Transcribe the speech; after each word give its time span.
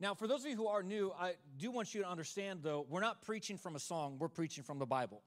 Now, 0.00 0.14
for 0.14 0.26
those 0.26 0.44
of 0.44 0.50
you 0.50 0.56
who 0.56 0.66
are 0.66 0.82
new, 0.82 1.12
I 1.20 1.34
do 1.58 1.70
want 1.70 1.94
you 1.94 2.00
to 2.00 2.08
understand, 2.08 2.60
though, 2.62 2.86
we're 2.88 3.02
not 3.02 3.20
preaching 3.20 3.58
from 3.58 3.76
a 3.76 3.78
song, 3.78 4.16
we're 4.18 4.28
preaching 4.28 4.64
from 4.64 4.78
the 4.78 4.86
Bible 4.86 5.20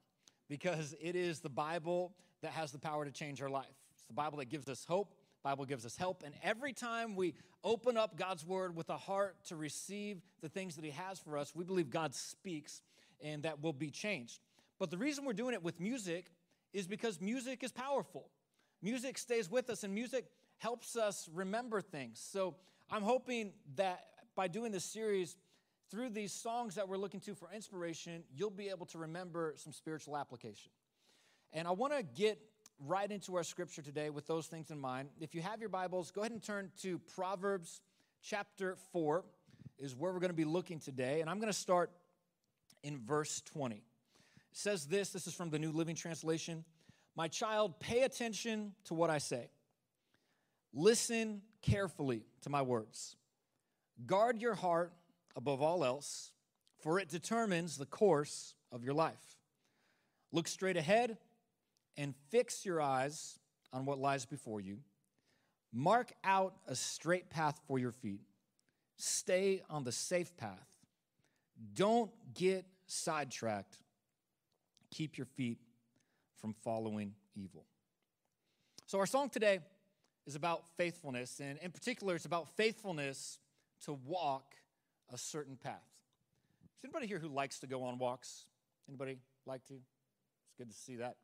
because 0.48 0.96
it 1.00 1.14
is 1.14 1.38
the 1.38 1.48
Bible 1.48 2.12
that 2.42 2.50
has 2.50 2.72
the 2.72 2.80
power 2.80 3.04
to 3.04 3.12
change 3.12 3.40
our 3.40 3.48
life. 3.48 3.66
It's 3.94 4.04
the 4.06 4.14
Bible 4.14 4.38
that 4.38 4.46
gives 4.46 4.68
us 4.68 4.84
hope, 4.84 5.14
Bible 5.44 5.64
gives 5.64 5.86
us 5.86 5.96
help, 5.96 6.24
and 6.24 6.34
every 6.42 6.72
time 6.72 7.14
we 7.14 7.34
open 7.62 7.96
up 7.96 8.18
God's 8.18 8.44
word 8.44 8.74
with 8.74 8.90
a 8.90 8.96
heart 8.96 9.36
to 9.46 9.54
receive 9.54 10.20
the 10.40 10.48
things 10.48 10.74
that 10.74 10.84
he 10.84 10.90
has 10.90 11.20
for 11.20 11.38
us, 11.38 11.54
we 11.54 11.64
believe 11.64 11.88
God 11.88 12.12
speaks 12.12 12.82
and 13.22 13.44
that 13.44 13.62
will 13.62 13.72
be 13.72 13.90
changed. 13.90 14.40
But 14.80 14.90
the 14.90 14.98
reason 14.98 15.24
we're 15.24 15.34
doing 15.34 15.54
it 15.54 15.62
with 15.62 15.78
music 15.78 16.26
is 16.72 16.88
because 16.88 17.20
music 17.20 17.62
is 17.62 17.70
powerful. 17.70 18.28
Music 18.82 19.18
stays 19.18 19.48
with 19.48 19.70
us 19.70 19.84
and 19.84 19.94
music 19.94 20.26
helps 20.58 20.96
us 20.96 21.28
remember 21.32 21.80
things. 21.80 22.20
So 22.20 22.56
I'm 22.90 23.02
hoping 23.02 23.52
that 23.76 24.04
by 24.34 24.48
doing 24.48 24.72
this 24.72 24.84
series, 24.84 25.36
through 25.90 26.10
these 26.10 26.32
songs 26.32 26.74
that 26.74 26.88
we're 26.88 26.96
looking 26.96 27.20
to 27.20 27.34
for 27.34 27.48
inspiration, 27.54 28.24
you'll 28.34 28.50
be 28.50 28.68
able 28.68 28.86
to 28.86 28.98
remember 28.98 29.54
some 29.56 29.72
spiritual 29.72 30.16
application. 30.16 30.70
And 31.52 31.68
I 31.68 31.70
want 31.70 31.92
to 31.96 32.02
get 32.02 32.38
right 32.80 33.10
into 33.10 33.36
our 33.36 33.44
scripture 33.44 33.82
today 33.82 34.10
with 34.10 34.26
those 34.26 34.46
things 34.46 34.70
in 34.70 34.80
mind. 34.80 35.08
If 35.20 35.34
you 35.34 35.42
have 35.42 35.60
your 35.60 35.68
Bibles, 35.68 36.10
go 36.10 36.22
ahead 36.22 36.32
and 36.32 36.42
turn 36.42 36.70
to 36.82 36.98
Proverbs 37.14 37.80
chapter 38.22 38.76
4, 38.92 39.24
is 39.78 39.94
where 39.94 40.12
we're 40.12 40.20
going 40.20 40.30
to 40.30 40.34
be 40.34 40.44
looking 40.44 40.80
today. 40.80 41.20
And 41.20 41.30
I'm 41.30 41.38
going 41.38 41.52
to 41.52 41.58
start 41.58 41.90
in 42.82 42.98
verse 42.98 43.40
20. 43.52 43.76
It 43.76 43.82
says 44.52 44.86
this 44.86 45.10
this 45.10 45.26
is 45.26 45.34
from 45.34 45.50
the 45.50 45.58
New 45.58 45.72
Living 45.72 45.96
Translation 45.96 46.64
My 47.16 47.28
child, 47.28 47.78
pay 47.78 48.02
attention 48.02 48.72
to 48.84 48.94
what 48.94 49.10
I 49.10 49.18
say, 49.18 49.48
listen 50.72 51.42
carefully 51.62 52.24
to 52.42 52.50
my 52.50 52.62
words. 52.62 53.16
Guard 54.06 54.40
your 54.40 54.54
heart 54.54 54.92
above 55.36 55.62
all 55.62 55.84
else, 55.84 56.32
for 56.78 56.98
it 56.98 57.08
determines 57.08 57.76
the 57.76 57.86
course 57.86 58.54
of 58.72 58.84
your 58.84 58.94
life. 58.94 59.38
Look 60.32 60.48
straight 60.48 60.76
ahead 60.76 61.16
and 61.96 62.14
fix 62.30 62.66
your 62.66 62.80
eyes 62.80 63.38
on 63.72 63.86
what 63.86 63.98
lies 63.98 64.26
before 64.26 64.60
you. 64.60 64.78
Mark 65.72 66.12
out 66.22 66.54
a 66.66 66.74
straight 66.74 67.30
path 67.30 67.60
for 67.66 67.78
your 67.78 67.92
feet. 67.92 68.20
Stay 68.96 69.62
on 69.70 69.84
the 69.84 69.92
safe 69.92 70.36
path. 70.36 70.68
Don't 71.74 72.10
get 72.34 72.64
sidetracked. 72.86 73.78
Keep 74.90 75.18
your 75.18 75.24
feet 75.24 75.58
from 76.40 76.54
following 76.62 77.14
evil. 77.34 77.64
So, 78.86 78.98
our 78.98 79.06
song 79.06 79.30
today 79.30 79.60
is 80.26 80.36
about 80.36 80.64
faithfulness, 80.76 81.40
and 81.40 81.58
in 81.58 81.70
particular, 81.70 82.14
it's 82.14 82.26
about 82.26 82.48
faithfulness 82.56 83.38
to 83.86 83.98
walk 84.06 84.54
a 85.12 85.18
certain 85.18 85.56
path. 85.56 85.82
Is 86.78 86.84
anybody 86.84 87.06
here 87.06 87.18
who 87.18 87.28
likes 87.28 87.60
to 87.60 87.66
go 87.66 87.82
on 87.84 87.98
walks? 87.98 88.46
Anybody 88.88 89.18
like 89.46 89.64
to? 89.66 89.74
It's 89.74 90.54
good 90.58 90.70
to 90.70 90.76
see 90.76 90.96
that. 90.96 91.16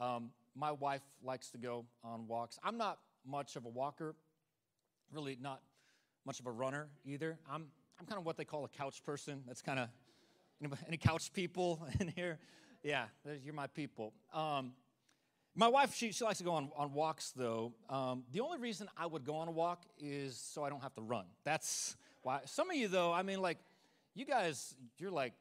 Um, 0.00 0.30
my 0.54 0.72
wife 0.72 1.02
likes 1.22 1.50
to 1.50 1.58
go 1.58 1.86
on 2.04 2.26
walks. 2.26 2.58
I'm 2.62 2.76
not 2.76 2.98
much 3.26 3.56
of 3.56 3.64
a 3.64 3.68
walker, 3.68 4.14
really 5.12 5.36
not 5.40 5.60
much 6.24 6.40
of 6.40 6.46
a 6.46 6.50
runner 6.50 6.88
either. 7.04 7.38
I'm, 7.50 7.66
I'm 7.98 8.06
kind 8.06 8.18
of 8.18 8.26
what 8.26 8.36
they 8.36 8.44
call 8.44 8.64
a 8.64 8.68
couch 8.68 9.02
person. 9.04 9.42
That's 9.46 9.62
kind 9.62 9.78
of, 9.78 9.88
any 10.86 10.96
couch 10.96 11.32
people 11.32 11.86
in 12.00 12.08
here? 12.08 12.38
Yeah, 12.82 13.06
you're 13.44 13.54
my 13.54 13.66
people. 13.66 14.12
Um, 14.32 14.72
my 15.58 15.66
wife, 15.66 15.92
she, 15.92 16.12
she 16.12 16.22
likes 16.22 16.38
to 16.38 16.44
go 16.44 16.52
on, 16.52 16.70
on 16.76 16.92
walks 16.92 17.32
though. 17.34 17.72
Um, 17.90 18.22
the 18.32 18.40
only 18.40 18.58
reason 18.58 18.88
I 18.96 19.06
would 19.06 19.24
go 19.24 19.34
on 19.34 19.48
a 19.48 19.50
walk 19.50 19.82
is 19.98 20.36
so 20.36 20.62
I 20.62 20.68
don't 20.68 20.82
have 20.82 20.94
to 20.94 21.02
run. 21.02 21.24
That's 21.42 21.96
why. 22.22 22.40
Some 22.44 22.70
of 22.70 22.76
you 22.76 22.86
though, 22.86 23.12
I 23.12 23.22
mean, 23.24 23.42
like, 23.42 23.58
you 24.14 24.24
guys, 24.24 24.76
you're 24.98 25.10
like, 25.10 25.32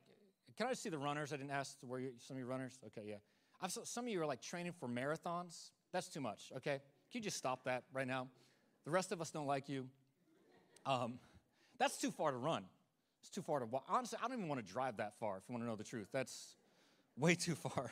can 0.58 0.66
I 0.66 0.74
see 0.74 0.90
the 0.90 0.98
runners? 0.98 1.34
I 1.34 1.38
didn't 1.38 1.52
ask 1.52 1.78
where 1.82 2.00
you, 2.00 2.14
some 2.18 2.36
of 2.36 2.40
you 2.40 2.48
runners. 2.48 2.80
Okay, 2.88 3.08
yeah. 3.08 3.18
I've, 3.62 3.72
some 3.72 4.06
of 4.06 4.12
you 4.12 4.20
are 4.20 4.26
like 4.26 4.42
training 4.42 4.74
for 4.80 4.90
marathons. 4.90 5.70
That's 5.94 6.08
too 6.10 6.20
much, 6.20 6.52
okay? 6.58 6.82
Can 7.12 7.20
you 7.20 7.22
just 7.22 7.38
stop 7.38 7.66
that 7.66 7.84
right 7.94 8.08
now? 8.08 8.28
The 8.86 8.92
rest 8.92 9.12
of 9.12 9.22
us 9.22 9.30
don't 9.30 9.46
like 9.46 9.70
you. 9.70 9.88
Um, 10.88 11.20
that's 11.78 11.98
too 11.98 12.10
far 12.10 12.32
to 12.32 12.38
run. 12.38 12.64
It's 13.22 13.30
too 13.30 13.44
far 13.44 13.60
to 13.60 13.68
walk. 13.68 13.84
Honestly, 13.88 14.18
I 14.20 14.28
don't 14.28 14.38
even 14.38 14.50
want 14.50 14.66
to 14.66 14.74
drive 14.74 14.98
that 14.98 15.14
far 15.20 15.38
if 15.38 15.44
you 15.48 15.54
want 15.54 15.64
to 15.64 15.70
know 15.70 15.76
the 15.76 15.84
truth. 15.84 16.08
That's 16.12 16.56
way 17.16 17.36
too 17.36 17.54
far. 17.54 17.92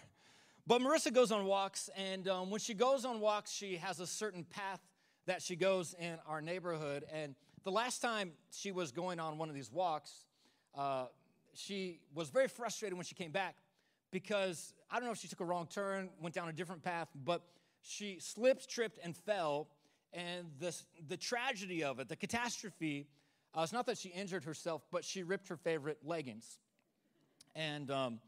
But 0.67 0.81
Marissa 0.81 1.13
goes 1.13 1.31
on 1.31 1.45
walks, 1.45 1.91
and 1.95 2.27
um, 2.27 2.49
when 2.49 2.59
she 2.59 2.73
goes 2.73 3.05
on 3.05 3.19
walks, 3.19 3.51
she 3.51 3.77
has 3.77 3.99
a 3.99 4.07
certain 4.07 4.43
path 4.43 4.79
that 5.27 5.43
she 5.43 5.55
goes 5.55 5.93
in 5.99 6.17
our 6.27 6.41
neighborhood. 6.41 7.05
And 7.13 7.35
the 7.63 7.71
last 7.71 8.01
time 8.01 8.31
she 8.51 8.71
was 8.71 8.91
going 8.91 9.19
on 9.19 9.37
one 9.37 9.47
of 9.47 9.53
these 9.53 9.71
walks, 9.71 10.25
uh, 10.75 11.05
she 11.53 11.99
was 12.15 12.29
very 12.29 12.47
frustrated 12.47 12.97
when 12.97 13.05
she 13.05 13.13
came 13.13 13.31
back 13.31 13.57
because 14.09 14.73
I 14.89 14.95
don't 14.95 15.05
know 15.05 15.11
if 15.11 15.19
she 15.19 15.27
took 15.27 15.39
a 15.39 15.45
wrong 15.45 15.67
turn, 15.67 16.09
went 16.19 16.33
down 16.33 16.49
a 16.49 16.53
different 16.53 16.81
path, 16.81 17.09
but 17.23 17.43
she 17.83 18.17
slipped, 18.19 18.67
tripped, 18.67 18.97
and 19.03 19.15
fell. 19.15 19.67
And 20.13 20.47
the, 20.59 20.75
the 21.07 21.17
tragedy 21.17 21.83
of 21.83 21.99
it, 21.99 22.09
the 22.09 22.15
catastrophe, 22.15 23.07
uh, 23.55 23.61
it's 23.61 23.73
not 23.73 23.85
that 23.85 23.99
she 23.99 24.09
injured 24.09 24.43
herself, 24.43 24.81
but 24.91 25.05
she 25.05 25.21
ripped 25.21 25.47
her 25.49 25.57
favorite 25.57 25.99
leggings. 26.03 26.57
And, 27.55 27.91
um, 27.91 28.19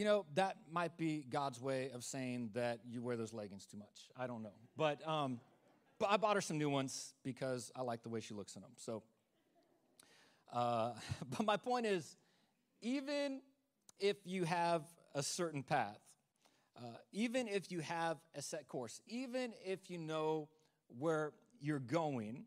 you 0.00 0.06
know, 0.06 0.24
that 0.34 0.56
might 0.72 0.96
be 0.96 1.26
God's 1.28 1.60
way 1.60 1.90
of 1.92 2.04
saying 2.04 2.52
that 2.54 2.78
you 2.88 3.02
wear 3.02 3.18
those 3.18 3.34
leggings 3.34 3.66
too 3.66 3.76
much. 3.76 4.08
I 4.16 4.26
don't 4.26 4.42
know. 4.42 4.54
But, 4.74 5.06
um, 5.06 5.40
but 5.98 6.08
I 6.10 6.16
bought 6.16 6.36
her 6.36 6.40
some 6.40 6.56
new 6.56 6.70
ones 6.70 7.12
because 7.22 7.70
I 7.76 7.82
like 7.82 8.02
the 8.02 8.08
way 8.08 8.20
she 8.20 8.32
looks 8.32 8.56
in 8.56 8.62
them. 8.62 8.70
So, 8.76 9.02
uh, 10.54 10.92
but 11.36 11.44
my 11.44 11.58
point 11.58 11.84
is, 11.84 12.16
even 12.80 13.42
if 13.98 14.16
you 14.24 14.44
have 14.44 14.84
a 15.14 15.22
certain 15.22 15.62
path, 15.62 16.00
uh, 16.78 16.96
even 17.12 17.46
if 17.46 17.70
you 17.70 17.80
have 17.80 18.16
a 18.34 18.40
set 18.40 18.68
course, 18.68 19.02
even 19.06 19.52
if 19.62 19.90
you 19.90 19.98
know 19.98 20.48
where 20.98 21.32
you're 21.60 21.78
going, 21.78 22.44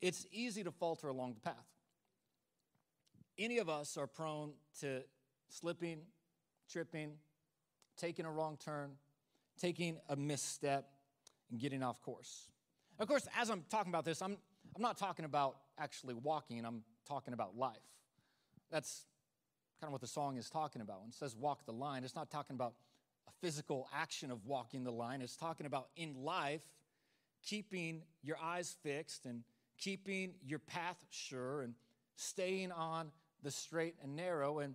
it's 0.00 0.26
easy 0.32 0.64
to 0.64 0.70
falter 0.70 1.08
along 1.08 1.34
the 1.34 1.40
path. 1.40 1.56
Any 3.38 3.58
of 3.58 3.68
us 3.68 3.98
are 3.98 4.06
prone 4.06 4.54
to 4.80 5.02
slipping, 5.50 6.06
tripping, 6.70 7.12
taking 7.96 8.24
a 8.24 8.30
wrong 8.30 8.56
turn, 8.62 8.92
taking 9.58 9.98
a 10.08 10.16
misstep, 10.16 10.88
and 11.50 11.60
getting 11.60 11.82
off 11.82 12.00
course. 12.02 12.46
Of 12.98 13.08
course, 13.08 13.26
as 13.38 13.50
I'm 13.50 13.64
talking 13.70 13.90
about 13.90 14.04
this, 14.04 14.22
I'm, 14.22 14.36
I'm 14.76 14.82
not 14.82 14.96
talking 14.98 15.24
about 15.24 15.56
actually 15.78 16.14
walking, 16.14 16.64
I'm 16.64 16.82
talking 17.06 17.34
about 17.34 17.56
life. 17.56 17.76
That's 18.70 19.06
kind 19.80 19.88
of 19.88 19.92
what 19.92 20.00
the 20.00 20.06
song 20.06 20.36
is 20.36 20.50
talking 20.50 20.82
about. 20.82 21.00
When 21.00 21.08
it 21.08 21.14
says 21.14 21.34
walk 21.34 21.64
the 21.64 21.72
line, 21.72 22.04
it's 22.04 22.14
not 22.14 22.30
talking 22.30 22.54
about 22.54 22.74
a 23.26 23.32
physical 23.40 23.88
action 23.94 24.30
of 24.30 24.44
walking 24.46 24.84
the 24.84 24.92
line, 24.92 25.22
it's 25.22 25.36
talking 25.36 25.66
about 25.66 25.88
in 25.96 26.14
life, 26.22 26.62
keeping 27.44 28.02
your 28.22 28.36
eyes 28.42 28.76
fixed 28.82 29.24
and 29.24 29.42
keeping 29.78 30.34
your 30.46 30.58
path 30.58 31.02
sure 31.10 31.62
and 31.62 31.74
staying 32.16 32.70
on 32.70 33.10
the 33.42 33.50
straight 33.50 33.94
and 34.02 34.14
narrow. 34.14 34.58
And 34.58 34.74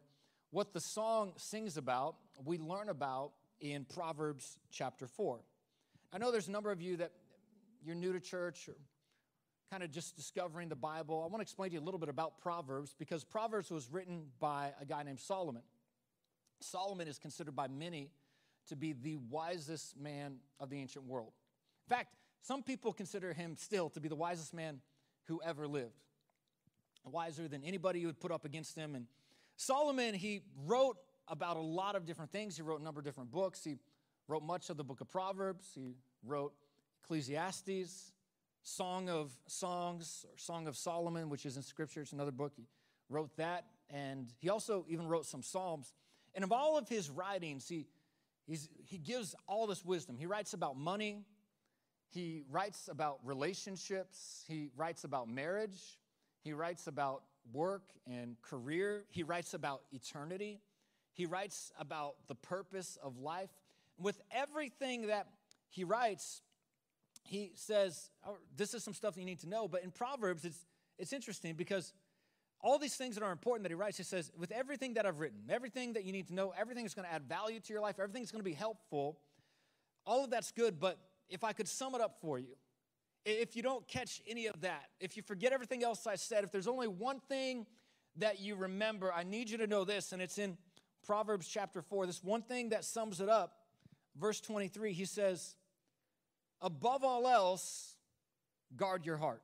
what 0.52 0.74
the 0.74 0.80
song 0.80 1.34
sings 1.38 1.78
about, 1.78 2.16
we 2.44 2.58
learn 2.58 2.90
about 2.90 3.32
in 3.60 3.86
Proverbs 3.86 4.58
chapter 4.72 5.08
4. 5.08 5.40
I 6.14 6.18
know 6.18 6.32
there's 6.32 6.48
a 6.48 6.52
number 6.52 6.72
of 6.72 6.82
you 6.82 6.98
that 6.98 7.12
you're 7.84 7.96
new 7.96 8.14
to 8.14 8.20
church 8.20 8.68
or 8.70 8.76
kind 9.72 9.84
of 9.84 9.92
just 9.92 10.16
discovering 10.16 10.70
the 10.70 10.76
Bible, 10.76 11.22
I 11.24 11.28
want 11.28 11.38
to 11.38 11.42
explain 11.42 11.70
to 11.70 11.74
you 11.74 11.82
a 11.82 11.84
little 11.84 12.00
bit 12.00 12.10
about 12.10 12.40
Proverbs 12.40 12.96
because 12.98 13.24
Proverbs 13.24 13.72
was 13.72 13.90
written 13.92 14.28
by 14.40 14.72
a 14.80 14.86
guy 14.86 15.04
named 15.04 15.20
Solomon. 15.20 15.64
Solomon 16.62 17.08
is 17.08 17.18
considered 17.18 17.56
by 17.56 17.68
many 17.68 18.12
to 18.70 18.76
be 18.76 18.94
the 18.94 19.18
wisest 19.30 19.98
man 19.98 20.38
of 20.60 20.70
the 20.70 20.78
ancient 20.80 21.06
world. 21.06 21.34
In 21.90 21.96
fact, 21.96 22.16
some 22.42 22.64
people 22.64 22.94
consider 22.94 23.34
him 23.34 23.56
still 23.58 23.90
to 23.90 24.00
be 24.00 24.08
the 24.08 24.16
wisest 24.16 24.54
man 24.54 24.80
who 25.28 25.42
ever 25.44 25.68
lived, 25.68 26.00
wiser 27.04 27.48
than 27.48 27.64
anybody 27.64 28.00
you 28.00 28.08
would 28.08 28.20
put 28.20 28.32
up 28.32 28.46
against 28.46 28.76
him. 28.76 28.96
And 28.96 29.08
Solomon, 29.58 30.14
he 30.14 30.42
wrote 30.66 30.98
about 31.28 31.58
a 31.58 31.62
lot 31.62 31.96
of 31.96 32.06
different 32.06 32.32
things. 32.32 32.56
He 32.56 32.62
wrote 32.62 32.80
a 32.80 32.84
number 32.84 33.00
of 33.00 33.06
different 33.06 33.32
books. 33.32 33.64
He 33.64 33.76
wrote 34.28 34.44
much 34.44 34.70
of 34.70 34.78
the 34.78 34.84
book 34.84 35.02
of 35.02 35.10
Proverbs. 35.10 35.72
He 35.74 35.96
wrote 36.24 36.54
Ecclesiastes. 37.04 38.12
Song 38.68 39.10
of 39.10 39.32
Songs 39.46 40.26
or 40.28 40.38
Song 40.40 40.68
of 40.68 40.76
Solomon, 40.76 41.30
which 41.30 41.46
is 41.46 41.56
in 41.56 41.62
Scripture. 41.62 42.02
It's 42.02 42.14
another 42.14 42.32
book. 42.32 42.54
He 42.56 42.64
wrote 43.10 43.36
that. 43.38 43.66
And 43.92 44.34
he 44.40 44.50
also 44.50 44.86
even 44.90 45.08
wrote 45.08 45.28
some 45.28 45.44
Psalms. 45.44 45.94
And 46.34 46.44
of 46.44 46.52
all 46.52 46.76
of 46.76 46.90
his 46.90 47.12
writings, 47.12 47.68
he, 47.68 47.86
he 48.48 48.98
gives 48.98 49.36
all 49.48 49.68
this 49.68 49.86
wisdom. 49.86 50.18
He 50.18 50.26
writes 50.26 50.54
about 50.54 50.78
money, 50.78 51.26
he 52.10 52.44
writes 52.50 52.90
about 52.92 53.20
relationships, 53.24 54.44
he 54.48 54.70
writes 54.76 55.04
about 55.04 55.30
marriage, 55.30 56.00
he 56.44 56.54
writes 56.54 56.88
about 56.88 57.24
work 57.52 57.84
and 58.08 58.36
career, 58.42 59.06
he 59.10 59.24
writes 59.24 59.54
about 59.54 59.82
eternity, 59.92 60.60
he 61.14 61.26
writes 61.26 61.72
about 61.80 62.16
the 62.28 62.36
purpose 62.36 62.98
of 63.02 63.18
life. 63.18 63.50
With 63.98 64.22
everything 64.32 65.08
that 65.08 65.28
he 65.70 65.84
writes, 65.86 66.42
he 67.24 67.52
says, 67.56 68.12
oh, 68.28 68.38
This 68.56 68.74
is 68.74 68.84
some 68.84 68.94
stuff 68.94 69.18
you 69.18 69.26
need 69.26 69.40
to 69.40 69.50
know. 69.50 69.68
But 69.68 69.84
in 69.84 69.92
Proverbs, 69.92 70.44
it's, 70.44 70.66
it's 70.98 71.14
interesting 71.14 71.56
because 71.56 71.94
all 72.60 72.78
these 72.78 72.96
things 72.96 73.16
that 73.16 73.24
are 73.24 73.32
important 73.32 73.64
that 73.64 73.70
he 73.70 73.76
writes, 73.76 73.98
he 73.98 74.04
says, 74.04 74.32
with 74.38 74.52
everything 74.52 74.96
that 74.96 75.06
I've 75.06 75.20
written, 75.20 75.40
everything 75.50 75.94
that 75.94 76.04
you 76.04 76.12
need 76.12 76.28
to 76.28 76.34
know, 76.34 76.54
everything 76.58 76.84
that's 76.84 76.96
going 76.96 77.08
to 77.08 77.14
add 77.14 77.24
value 77.24 77.60
to 77.60 77.74
your 77.74 77.82
life, 77.82 77.96
everything 78.00 78.24
that's 78.24 78.32
going 78.32 78.44
to 78.44 78.50
be 78.50 78.54
helpful, 78.54 79.20
all 80.06 80.24
of 80.24 80.30
that's 80.30 80.52
good. 80.52 80.80
But 80.80 80.98
if 81.30 81.44
I 81.44 81.54
could 81.54 81.68
sum 81.68 81.96
it 81.96 82.02
up 82.02 82.18
for 82.22 82.40
you, 82.40 82.56
if 83.26 83.56
you 83.56 83.64
don't 83.64 83.88
catch 83.88 84.22
any 84.28 84.46
of 84.46 84.62
that, 84.62 84.86
if 85.00 85.18
you 85.18 85.24
forget 85.24 85.52
everything 85.52 85.84
else 85.84 86.06
I 86.06 86.16
said, 86.16 86.44
if 86.44 86.52
there's 86.52 86.68
only 86.68 86.88
one 86.88 87.20
thing 87.20 87.66
that 88.18 88.40
you 88.40 88.56
remember, 88.56 89.12
I 89.12 89.24
need 89.24 89.50
you 89.50 89.58
to 89.58 89.68
know 89.68 89.84
this, 89.84 90.12
and 90.12 90.22
it's 90.22 90.38
in 90.38 90.58
Proverbs 91.06 91.48
chapter 91.48 91.82
4. 91.82 92.06
This 92.06 92.24
one 92.24 92.44
thing 92.44 92.70
that 92.70 92.86
sums 92.86 93.20
it 93.20 93.28
up, 93.28 93.58
verse 94.16 94.40
23, 94.40 94.94
he 94.94 95.06
says, 95.06 95.56
Above 96.62 97.04
all 97.04 97.28
else, 97.28 97.96
guard 98.78 99.06
your 99.06 99.18
heart. 99.18 99.42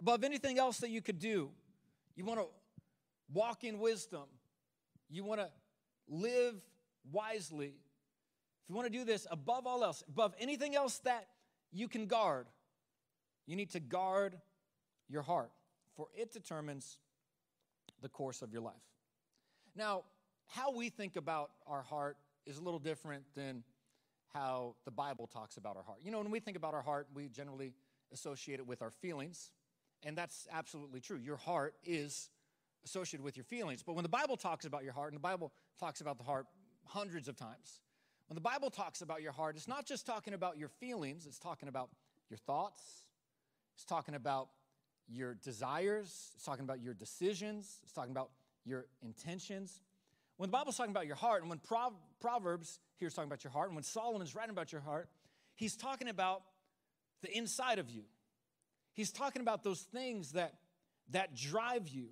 Above 0.00 0.24
anything 0.24 0.58
else 0.58 0.78
that 0.78 0.90
you 0.90 1.00
could 1.00 1.20
do, 1.20 1.50
you 2.16 2.24
want 2.24 2.40
to 2.40 2.46
walk 3.32 3.64
in 3.64 3.78
wisdom, 3.78 4.24
you 5.08 5.24
want 5.24 5.40
to 5.40 5.48
live 6.08 6.54
wisely. 7.10 7.74
If 8.64 8.68
you 8.68 8.74
want 8.74 8.92
to 8.92 8.98
do 8.98 9.04
this, 9.04 9.26
above 9.30 9.66
all 9.66 9.84
else, 9.84 10.02
above 10.08 10.34
anything 10.38 10.74
else 10.74 10.98
that 11.00 11.26
you 11.72 11.88
can 11.88 12.06
guard, 12.06 12.46
you 13.46 13.56
need 13.56 13.70
to 13.70 13.80
guard 13.80 14.38
your 15.08 15.22
heart, 15.22 15.50
for 15.96 16.08
it 16.14 16.32
determines 16.32 16.98
the 18.00 18.08
course 18.08 18.42
of 18.42 18.52
your 18.52 18.62
life. 18.62 18.74
Now, 19.74 20.02
how 20.46 20.72
we 20.72 20.90
think 20.90 21.16
about 21.16 21.50
our 21.66 21.82
heart 21.82 22.16
is 22.46 22.58
a 22.58 22.62
little 22.62 22.80
different 22.80 23.24
than 23.34 23.64
how 24.32 24.74
the 24.84 24.90
Bible 24.90 25.26
talks 25.26 25.56
about 25.56 25.76
our 25.76 25.82
heart. 25.82 25.98
You 26.02 26.10
know, 26.10 26.18
when 26.18 26.30
we 26.30 26.40
think 26.40 26.56
about 26.56 26.74
our 26.74 26.82
heart, 26.82 27.08
we 27.14 27.28
generally 27.28 27.72
associate 28.12 28.58
it 28.58 28.66
with 28.66 28.82
our 28.82 28.90
feelings, 28.90 29.50
and 30.02 30.16
that's 30.16 30.46
absolutely 30.50 31.00
true. 31.00 31.18
Your 31.18 31.36
heart 31.36 31.74
is 31.84 32.30
associated 32.84 33.22
with 33.24 33.36
your 33.36 33.44
feelings. 33.44 33.82
But 33.82 33.94
when 33.94 34.02
the 34.02 34.08
Bible 34.08 34.36
talks 34.36 34.64
about 34.64 34.84
your 34.84 34.92
heart, 34.92 35.12
and 35.12 35.16
the 35.16 35.22
Bible 35.22 35.52
talks 35.78 36.00
about 36.00 36.18
the 36.18 36.24
heart 36.24 36.46
hundreds 36.84 37.28
of 37.28 37.36
times, 37.36 37.80
when 38.32 38.36
the 38.36 38.40
Bible 38.40 38.70
talks 38.70 39.02
about 39.02 39.20
your 39.20 39.32
heart, 39.32 39.56
it's 39.56 39.68
not 39.68 39.84
just 39.84 40.06
talking 40.06 40.32
about 40.32 40.56
your 40.56 40.70
feelings, 40.70 41.26
it's 41.26 41.38
talking 41.38 41.68
about 41.68 41.90
your 42.30 42.38
thoughts, 42.38 42.82
it's 43.74 43.84
talking 43.84 44.14
about 44.14 44.48
your 45.06 45.34
desires, 45.34 46.30
it's 46.34 46.42
talking 46.42 46.64
about 46.64 46.80
your 46.80 46.94
decisions, 46.94 47.80
it's 47.82 47.92
talking 47.92 48.10
about 48.10 48.30
your 48.64 48.86
intentions. 49.02 49.82
When 50.38 50.48
the 50.48 50.52
Bible's 50.52 50.78
talking 50.78 50.92
about 50.92 51.06
your 51.06 51.16
heart, 51.16 51.42
and 51.42 51.50
when 51.50 51.60
Proverbs 52.22 52.78
here 52.96 53.08
is 53.08 53.12
talking 53.12 53.28
about 53.28 53.44
your 53.44 53.50
heart, 53.50 53.68
and 53.68 53.76
when 53.76 53.84
Solomon's 53.84 54.34
writing 54.34 54.52
about 54.52 54.72
your 54.72 54.80
heart, 54.80 55.10
he's 55.54 55.76
talking 55.76 56.08
about 56.08 56.40
the 57.20 57.36
inside 57.36 57.78
of 57.78 57.90
you. 57.90 58.04
He's 58.94 59.12
talking 59.12 59.42
about 59.42 59.62
those 59.62 59.82
things 59.82 60.32
that, 60.32 60.54
that 61.10 61.36
drive 61.36 61.86
you. 61.86 62.06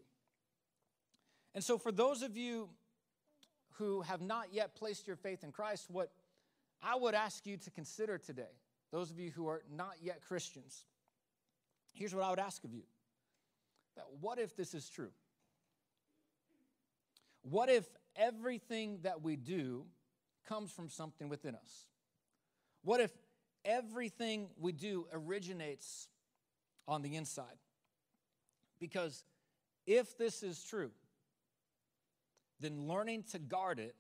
And 1.55 1.65
so, 1.65 1.79
for 1.79 1.91
those 1.91 2.21
of 2.21 2.37
you 2.37 2.69
who 3.81 4.03
have 4.03 4.21
not 4.21 4.53
yet 4.53 4.75
placed 4.75 5.07
your 5.07 5.17
faith 5.17 5.43
in 5.43 5.51
Christ, 5.53 5.87
what 5.89 6.13
I 6.83 6.97
would 6.97 7.15
ask 7.15 7.47
you 7.47 7.57
to 7.57 7.71
consider 7.71 8.19
today, 8.19 8.53
those 8.93 9.11
of 9.11 9.19
you 9.19 9.31
who 9.31 9.49
are 9.49 9.63
not 9.75 9.95
yet 10.03 10.21
Christians, 10.21 10.85
here's 11.95 12.15
what 12.15 12.23
I 12.23 12.29
would 12.29 12.39
ask 12.39 12.63
of 12.63 12.75
you. 12.75 12.83
That 13.97 14.05
what 14.21 14.39
if 14.39 14.55
this 14.55 14.75
is 14.75 14.89
true? 14.91 15.11
What 17.41 17.71
if 17.71 17.87
everything 18.17 18.99
that 19.03 19.23
we 19.23 19.37
do 19.37 19.87
comes 20.47 20.71
from 20.71 20.91
something 20.91 21.31
within 21.31 21.55
us? 21.55 21.87
What 22.85 23.01
if 23.01 23.11
everything 23.65 24.49
we 24.59 24.73
do 24.73 25.07
originates 25.11 26.09
on 26.87 27.01
the 27.01 27.17
inside? 27.17 27.57
Because 28.79 29.25
if 29.87 30.19
this 30.19 30.43
is 30.43 30.63
true, 30.63 30.91
then 32.61 32.87
learning 32.87 33.25
to 33.33 33.39
guard 33.39 33.79
it 33.79 33.95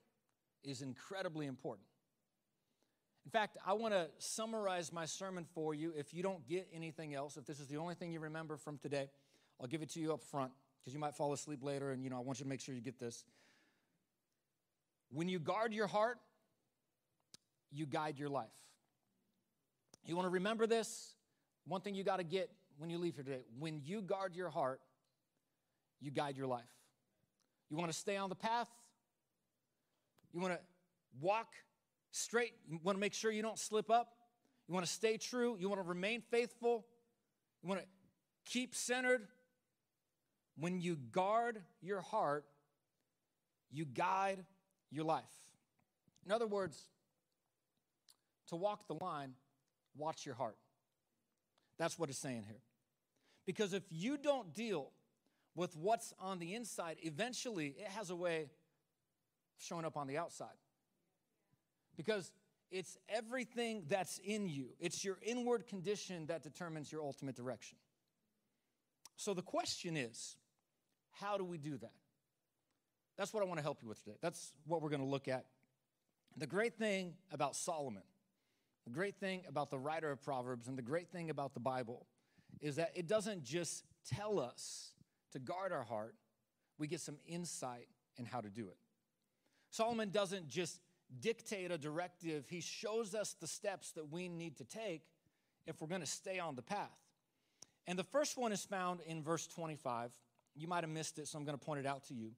is 0.62 0.82
incredibly 0.82 1.46
important. 1.46 1.86
In 3.24 3.30
fact, 3.30 3.58
I 3.66 3.74
want 3.74 3.92
to 3.94 4.08
summarize 4.18 4.92
my 4.92 5.04
sermon 5.04 5.46
for 5.54 5.74
you. 5.74 5.92
If 5.96 6.14
you 6.14 6.22
don't 6.22 6.46
get 6.46 6.68
anything 6.74 7.14
else, 7.14 7.36
if 7.36 7.44
this 7.44 7.60
is 7.60 7.66
the 7.66 7.76
only 7.76 7.94
thing 7.94 8.12
you 8.12 8.20
remember 8.20 8.56
from 8.56 8.78
today, 8.78 9.10
I'll 9.60 9.66
give 9.66 9.82
it 9.82 9.90
to 9.90 10.00
you 10.00 10.12
up 10.12 10.22
front 10.22 10.52
because 10.80 10.94
you 10.94 11.00
might 11.00 11.14
fall 11.14 11.32
asleep 11.32 11.62
later 11.62 11.92
and 11.92 12.02
you 12.02 12.10
know 12.10 12.16
I 12.16 12.20
want 12.20 12.38
you 12.38 12.44
to 12.44 12.48
make 12.48 12.60
sure 12.60 12.74
you 12.74 12.80
get 12.80 12.98
this. 12.98 13.24
When 15.10 15.28
you 15.28 15.38
guard 15.38 15.74
your 15.74 15.86
heart, 15.86 16.18
you 17.70 17.86
guide 17.86 18.18
your 18.18 18.28
life. 18.28 18.48
You 20.04 20.16
want 20.16 20.26
to 20.26 20.30
remember 20.30 20.66
this? 20.66 21.14
One 21.66 21.82
thing 21.82 21.94
you 21.94 22.04
got 22.04 22.16
to 22.16 22.24
get 22.24 22.50
when 22.78 22.90
you 22.90 22.98
leave 22.98 23.16
here 23.16 23.24
today, 23.24 23.42
when 23.58 23.80
you 23.84 24.00
guard 24.00 24.34
your 24.34 24.48
heart, 24.48 24.80
you 26.00 26.10
guide 26.10 26.36
your 26.36 26.46
life. 26.46 26.64
You 27.70 27.76
want 27.76 27.90
to 27.90 27.96
stay 27.96 28.16
on 28.16 28.28
the 28.28 28.34
path? 28.34 28.68
You 30.32 30.40
want 30.40 30.54
to 30.54 30.60
walk 31.20 31.48
straight? 32.10 32.52
You 32.68 32.78
want 32.82 32.96
to 32.96 33.00
make 33.00 33.14
sure 33.14 33.30
you 33.30 33.42
don't 33.42 33.58
slip 33.58 33.90
up? 33.90 34.08
You 34.68 34.74
want 34.74 34.86
to 34.86 34.92
stay 34.92 35.16
true? 35.16 35.56
You 35.58 35.68
want 35.68 35.80
to 35.80 35.88
remain 35.88 36.22
faithful? 36.30 36.84
You 37.62 37.68
want 37.68 37.80
to 37.80 37.86
keep 38.50 38.74
centered? 38.74 39.26
When 40.58 40.80
you 40.80 40.96
guard 40.96 41.60
your 41.80 42.00
heart, 42.00 42.44
you 43.70 43.84
guide 43.84 44.44
your 44.90 45.04
life. 45.04 45.24
In 46.26 46.32
other 46.32 46.46
words, 46.46 46.78
to 48.48 48.56
walk 48.56 48.86
the 48.88 48.94
line, 48.94 49.32
watch 49.96 50.26
your 50.26 50.34
heart. 50.34 50.56
That's 51.78 51.98
what 51.98 52.10
it's 52.10 52.18
saying 52.18 52.44
here. 52.46 52.60
Because 53.46 53.72
if 53.72 53.84
you 53.90 54.18
don't 54.18 54.54
deal 54.54 54.90
with 55.54 55.76
what's 55.76 56.14
on 56.18 56.38
the 56.38 56.54
inside, 56.54 56.96
eventually 57.02 57.74
it 57.78 57.88
has 57.88 58.10
a 58.10 58.16
way 58.16 58.42
of 58.42 58.48
showing 59.58 59.84
up 59.84 59.96
on 59.96 60.06
the 60.06 60.18
outside. 60.18 60.48
Because 61.96 62.32
it's 62.70 62.96
everything 63.08 63.84
that's 63.88 64.18
in 64.18 64.48
you, 64.48 64.68
it's 64.78 65.04
your 65.04 65.18
inward 65.22 65.66
condition 65.66 66.26
that 66.26 66.42
determines 66.42 66.90
your 66.90 67.02
ultimate 67.02 67.34
direction. 67.34 67.76
So 69.16 69.34
the 69.34 69.42
question 69.42 69.96
is 69.96 70.36
how 71.10 71.36
do 71.36 71.44
we 71.44 71.58
do 71.58 71.76
that? 71.78 71.92
That's 73.18 73.34
what 73.34 73.42
I 73.42 73.46
want 73.46 73.58
to 73.58 73.62
help 73.62 73.82
you 73.82 73.88
with 73.88 74.02
today. 74.02 74.16
That's 74.22 74.52
what 74.66 74.80
we're 74.80 74.88
going 74.88 75.02
to 75.02 75.06
look 75.06 75.28
at. 75.28 75.44
The 76.36 76.46
great 76.46 76.78
thing 76.78 77.14
about 77.32 77.56
Solomon, 77.56 78.04
the 78.86 78.92
great 78.92 79.16
thing 79.16 79.42
about 79.46 79.68
the 79.68 79.78
writer 79.78 80.10
of 80.10 80.22
Proverbs, 80.22 80.68
and 80.68 80.78
the 80.78 80.82
great 80.82 81.10
thing 81.10 81.28
about 81.28 81.52
the 81.52 81.60
Bible 81.60 82.06
is 82.60 82.76
that 82.76 82.92
it 82.94 83.06
doesn't 83.06 83.44
just 83.44 83.84
tell 84.08 84.38
us 84.38 84.92
to 85.32 85.38
guard 85.38 85.72
our 85.72 85.84
heart, 85.84 86.14
we 86.78 86.86
get 86.86 87.00
some 87.00 87.16
insight 87.26 87.88
in 88.16 88.24
how 88.24 88.40
to 88.40 88.48
do 88.48 88.68
it. 88.68 88.76
Solomon 89.70 90.10
doesn't 90.10 90.48
just 90.48 90.80
dictate 91.20 91.70
a 91.70 91.78
directive, 91.78 92.44
he 92.48 92.60
shows 92.60 93.14
us 93.14 93.34
the 93.40 93.46
steps 93.46 93.92
that 93.92 94.10
we 94.10 94.28
need 94.28 94.56
to 94.58 94.64
take 94.64 95.02
if 95.66 95.80
we're 95.80 95.88
going 95.88 96.00
to 96.00 96.06
stay 96.06 96.38
on 96.38 96.54
the 96.54 96.62
path. 96.62 96.88
And 97.86 97.98
the 97.98 98.04
first 98.04 98.36
one 98.36 98.52
is 98.52 98.64
found 98.64 99.00
in 99.06 99.22
verse 99.22 99.46
25. 99.48 100.10
You 100.54 100.68
might 100.68 100.84
have 100.84 100.90
missed 100.90 101.18
it, 101.18 101.26
so 101.26 101.38
I'm 101.38 101.44
going 101.44 101.58
to 101.58 101.64
point 101.64 101.80
it 101.80 101.86
out 101.86 102.04
to 102.08 102.14
you. 102.14 102.30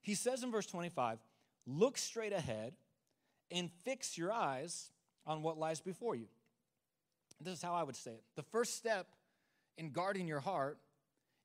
He 0.00 0.14
says 0.14 0.42
in 0.42 0.50
verse 0.50 0.66
25, 0.66 1.18
Look 1.66 1.98
straight 1.98 2.32
ahead 2.32 2.74
and 3.50 3.70
fix 3.84 4.16
your 4.16 4.32
eyes 4.32 4.90
on 5.26 5.42
what 5.42 5.58
lies 5.58 5.80
before 5.80 6.14
you. 6.14 6.26
This 7.40 7.58
is 7.58 7.62
how 7.62 7.74
I 7.74 7.82
would 7.82 7.96
say 7.96 8.12
it. 8.12 8.24
The 8.36 8.42
first 8.42 8.76
step 8.76 9.06
in 9.76 9.90
guarding 9.90 10.28
your 10.28 10.40
heart 10.40 10.78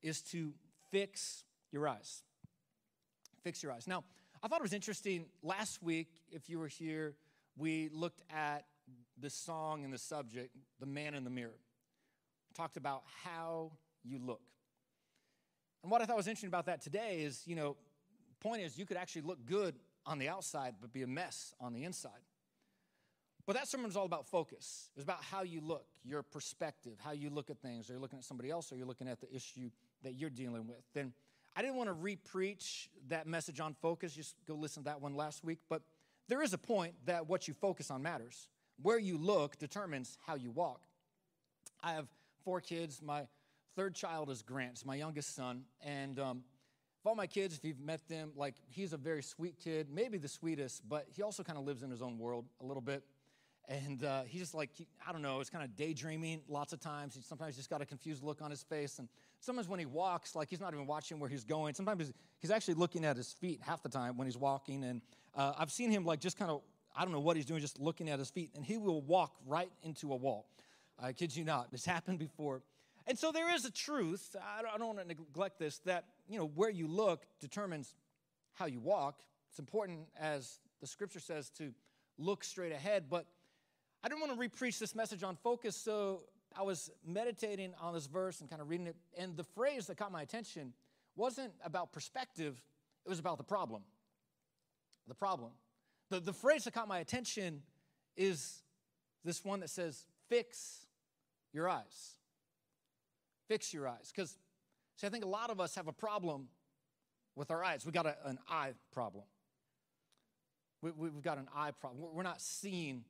is 0.01 0.21
to 0.21 0.53
fix 0.95 1.43
your 1.73 1.89
eyes. 1.89 2.23
Fix 3.43 3.61
your 3.61 3.73
eyes. 3.73 3.85
Now, 3.85 4.05
I 4.41 4.47
thought 4.47 4.59
it 4.59 4.63
was 4.63 4.71
interesting. 4.71 5.25
Last 5.43 5.83
week, 5.83 6.07
if 6.31 6.49
you 6.49 6.57
were 6.57 6.69
here, 6.69 7.15
we 7.57 7.89
looked 7.91 8.21
at 8.33 8.63
the 9.19 9.29
song 9.29 9.83
and 9.83 9.93
the 9.93 9.97
subject, 9.97 10.55
The 10.79 10.85
Man 10.85 11.13
in 11.13 11.25
the 11.25 11.29
Mirror. 11.29 11.59
We 12.49 12.53
talked 12.53 12.77
about 12.77 13.03
how 13.25 13.73
you 14.05 14.19
look. 14.19 14.39
And 15.83 15.91
what 15.91 16.01
I 16.01 16.05
thought 16.05 16.15
was 16.15 16.27
interesting 16.27 16.47
about 16.47 16.67
that 16.67 16.81
today 16.81 17.23
is, 17.23 17.41
you 17.45 17.57
know, 17.57 17.75
point 18.39 18.61
is 18.61 18.77
you 18.77 18.85
could 18.85 18.97
actually 18.97 19.23
look 19.23 19.45
good 19.45 19.75
on 20.05 20.17
the 20.17 20.29
outside, 20.29 20.75
but 20.79 20.93
be 20.93 21.01
a 21.01 21.07
mess 21.07 21.53
on 21.59 21.73
the 21.73 21.83
inside. 21.83 22.11
But 23.45 23.57
that 23.57 23.67
sermon 23.67 23.87
was 23.87 23.97
all 23.97 24.05
about 24.05 24.27
focus. 24.27 24.89
It 24.95 24.99
was 24.99 25.03
about 25.03 25.21
how 25.21 25.43
you 25.43 25.59
look, 25.59 25.87
your 26.05 26.23
perspective, 26.23 26.93
how 27.03 27.11
you 27.11 27.29
look 27.29 27.49
at 27.49 27.59
things. 27.59 27.89
Are 27.89 27.93
you 27.93 27.99
looking 27.99 28.17
at 28.17 28.25
somebody 28.25 28.49
else 28.49 28.71
or 28.71 28.75
are 28.75 28.77
you 28.77 28.85
looking 28.85 29.09
at 29.09 29.19
the 29.19 29.31
issue 29.35 29.69
that 30.05 30.15
you're 30.15 30.29
dealing 30.29 30.67
with? 30.67 30.81
Then 30.93 31.13
I 31.55 31.61
didn't 31.61 31.75
want 31.75 31.89
to 31.89 31.95
repreach 31.95 32.87
that 33.09 33.27
message 33.27 33.59
on 33.59 33.73
focus. 33.73 34.13
Just 34.13 34.35
go 34.47 34.55
listen 34.55 34.83
to 34.83 34.89
that 34.89 35.01
one 35.01 35.15
last 35.15 35.43
week. 35.43 35.59
But 35.69 35.81
there 36.27 36.41
is 36.41 36.53
a 36.53 36.57
point 36.57 36.93
that 37.05 37.27
what 37.27 37.47
you 37.47 37.53
focus 37.53 37.91
on 37.91 38.01
matters. 38.01 38.47
Where 38.81 38.99
you 38.99 39.17
look 39.17 39.57
determines 39.57 40.17
how 40.25 40.35
you 40.35 40.51
walk. 40.51 40.81
I 41.81 41.93
have 41.93 42.07
four 42.43 42.61
kids. 42.61 43.01
My 43.01 43.27
third 43.75 43.95
child 43.95 44.29
is 44.29 44.41
Grant, 44.41 44.85
my 44.85 44.95
youngest 44.95 45.35
son. 45.35 45.63
And 45.81 46.19
um, 46.19 46.43
of 47.03 47.09
all 47.09 47.15
my 47.15 47.27
kids, 47.27 47.55
if 47.55 47.63
you've 47.63 47.79
met 47.79 48.07
them, 48.07 48.31
like 48.35 48.55
he's 48.69 48.91
a 48.91 48.97
very 48.97 49.23
sweet 49.23 49.59
kid, 49.63 49.87
maybe 49.89 50.17
the 50.17 50.27
sweetest, 50.27 50.87
but 50.89 51.05
he 51.15 51.21
also 51.21 51.43
kind 51.43 51.57
of 51.57 51.65
lives 51.65 51.83
in 51.83 51.91
his 51.91 52.01
own 52.01 52.17
world 52.17 52.45
a 52.61 52.65
little 52.65 52.81
bit. 52.81 53.03
And 53.67 54.03
uh, 54.03 54.23
he's 54.23 54.41
just 54.41 54.53
like, 54.53 54.69
he, 54.73 54.87
I 55.07 55.11
don't 55.11 55.21
know, 55.21 55.39
it's 55.39 55.49
kind 55.49 55.63
of 55.63 55.75
daydreaming 55.75 56.41
lots 56.47 56.71
of 56.71 56.79
times. 56.79 57.15
He 57.15 57.21
sometimes 57.21 57.55
just 57.55 57.69
got 57.69 57.81
a 57.81 57.85
confused 57.85 58.23
look 58.23 58.41
on 58.41 58.51
his 58.51 58.61
face. 58.61 58.99
And 58.99 59.09
sometimes 59.39 59.67
when 59.67 59.79
he 59.79 59.85
walks, 59.85 60.35
like 60.35 60.49
he's 60.49 60.59
not 60.59 60.73
even 60.73 60.85
watching 60.85 61.19
where 61.19 61.29
he's 61.29 61.43
going. 61.43 61.73
Sometimes 61.73 62.05
he's, 62.05 62.13
he's 62.39 62.51
actually 62.51 62.75
looking 62.75 63.03
at 63.03 63.17
his 63.17 63.33
feet 63.33 63.61
half 63.63 63.81
the 63.81 63.89
time 63.89 64.17
when 64.17 64.27
he's 64.27 64.37
walking. 64.37 64.83
And 64.83 65.01
uh, 65.35 65.53
I've 65.57 65.71
seen 65.71 65.89
him 65.89 66.05
like 66.05 66.19
just 66.19 66.37
kind 66.37 66.51
of, 66.51 66.61
I 66.95 67.03
don't 67.03 67.11
know 67.11 67.19
what 67.19 67.35
he's 67.35 67.45
doing, 67.45 67.59
just 67.59 67.79
looking 67.79 68.09
at 68.09 68.19
his 68.19 68.29
feet. 68.29 68.51
And 68.55 68.63
he 68.63 68.77
will 68.77 69.01
walk 69.01 69.33
right 69.47 69.71
into 69.83 70.13
a 70.13 70.15
wall. 70.15 70.45
I 70.99 71.13
kid 71.13 71.35
you 71.35 71.43
not. 71.43 71.71
This 71.71 71.85
happened 71.85 72.19
before. 72.19 72.61
And 73.07 73.17
so 73.17 73.31
there 73.31 73.53
is 73.53 73.65
a 73.65 73.71
truth, 73.71 74.35
I 74.57 74.63
don't, 74.63 74.73
I 74.73 74.77
don't 74.77 74.95
want 74.95 74.99
to 74.99 75.05
neglect 75.07 75.59
this, 75.59 75.77
that, 75.85 76.05
you 76.27 76.39
know, 76.39 76.47
where 76.55 76.71
you 76.71 76.87
look 76.87 77.25
determines 77.39 77.93
how 78.53 78.65
you 78.65 78.79
walk. 78.79 79.19
It's 79.49 79.59
important, 79.59 80.07
as 80.19 80.59
the 80.81 80.87
scripture 80.87 81.19
says, 81.19 81.49
to 81.51 81.71
look 82.17 82.43
straight 82.43 82.71
ahead. 82.71 83.05
But 83.09 83.27
I 84.05 84.07
didn't 84.07 84.21
want 84.21 84.39
to 84.39 84.49
repreach 84.49 84.77
this 84.77 84.93
message 84.93 85.23
on 85.23 85.35
focus, 85.35 85.75
so 85.75 86.25
I 86.55 86.61
was 86.61 86.91
meditating 87.03 87.73
on 87.81 87.95
this 87.95 88.05
verse 88.05 88.39
and 88.39 88.47
kind 88.47 88.61
of 88.61 88.69
reading 88.69 88.85
it. 88.85 88.95
And 89.17 89.35
the 89.35 89.43
phrase 89.43 89.87
that 89.87 89.97
caught 89.97 90.11
my 90.11 90.21
attention 90.21 90.73
wasn't 91.15 91.53
about 91.63 91.91
perspective, 91.91 92.61
it 93.03 93.09
was 93.09 93.17
about 93.17 93.39
the 93.39 93.43
problem. 93.43 93.81
The 95.07 95.15
problem. 95.15 95.53
The, 96.11 96.19
the 96.19 96.33
phrase 96.33 96.65
that 96.65 96.75
caught 96.75 96.87
my 96.87 96.99
attention 96.99 97.63
is 98.15 98.61
this 99.23 99.43
one 99.43 99.61
that 99.61 99.71
says, 99.71 100.05
fix 100.29 100.85
your 101.51 101.67
eyes. 101.67 102.13
Fix 103.47 103.73
your 103.73 103.87
eyes. 103.87 104.13
Because, 104.15 104.37
see, 104.97 105.07
I 105.07 105.09
think 105.09 105.25
a 105.25 105.27
lot 105.27 105.49
of 105.49 105.59
us 105.59 105.73
have 105.73 105.87
a 105.87 105.93
problem 105.93 106.49
with 107.35 107.49
our 107.49 107.63
eyes. 107.63 107.87
We 107.87 107.91
got 107.91 108.05
a, 108.05 108.15
an 108.23 108.37
eye 108.47 108.73
problem. 108.93 109.23
We, 110.83 110.91
we've 110.91 111.23
got 111.23 111.39
an 111.39 111.47
eye 111.55 111.71
problem. 111.71 112.05
We're 112.13 112.21
not 112.21 112.39
seeing 112.39 113.03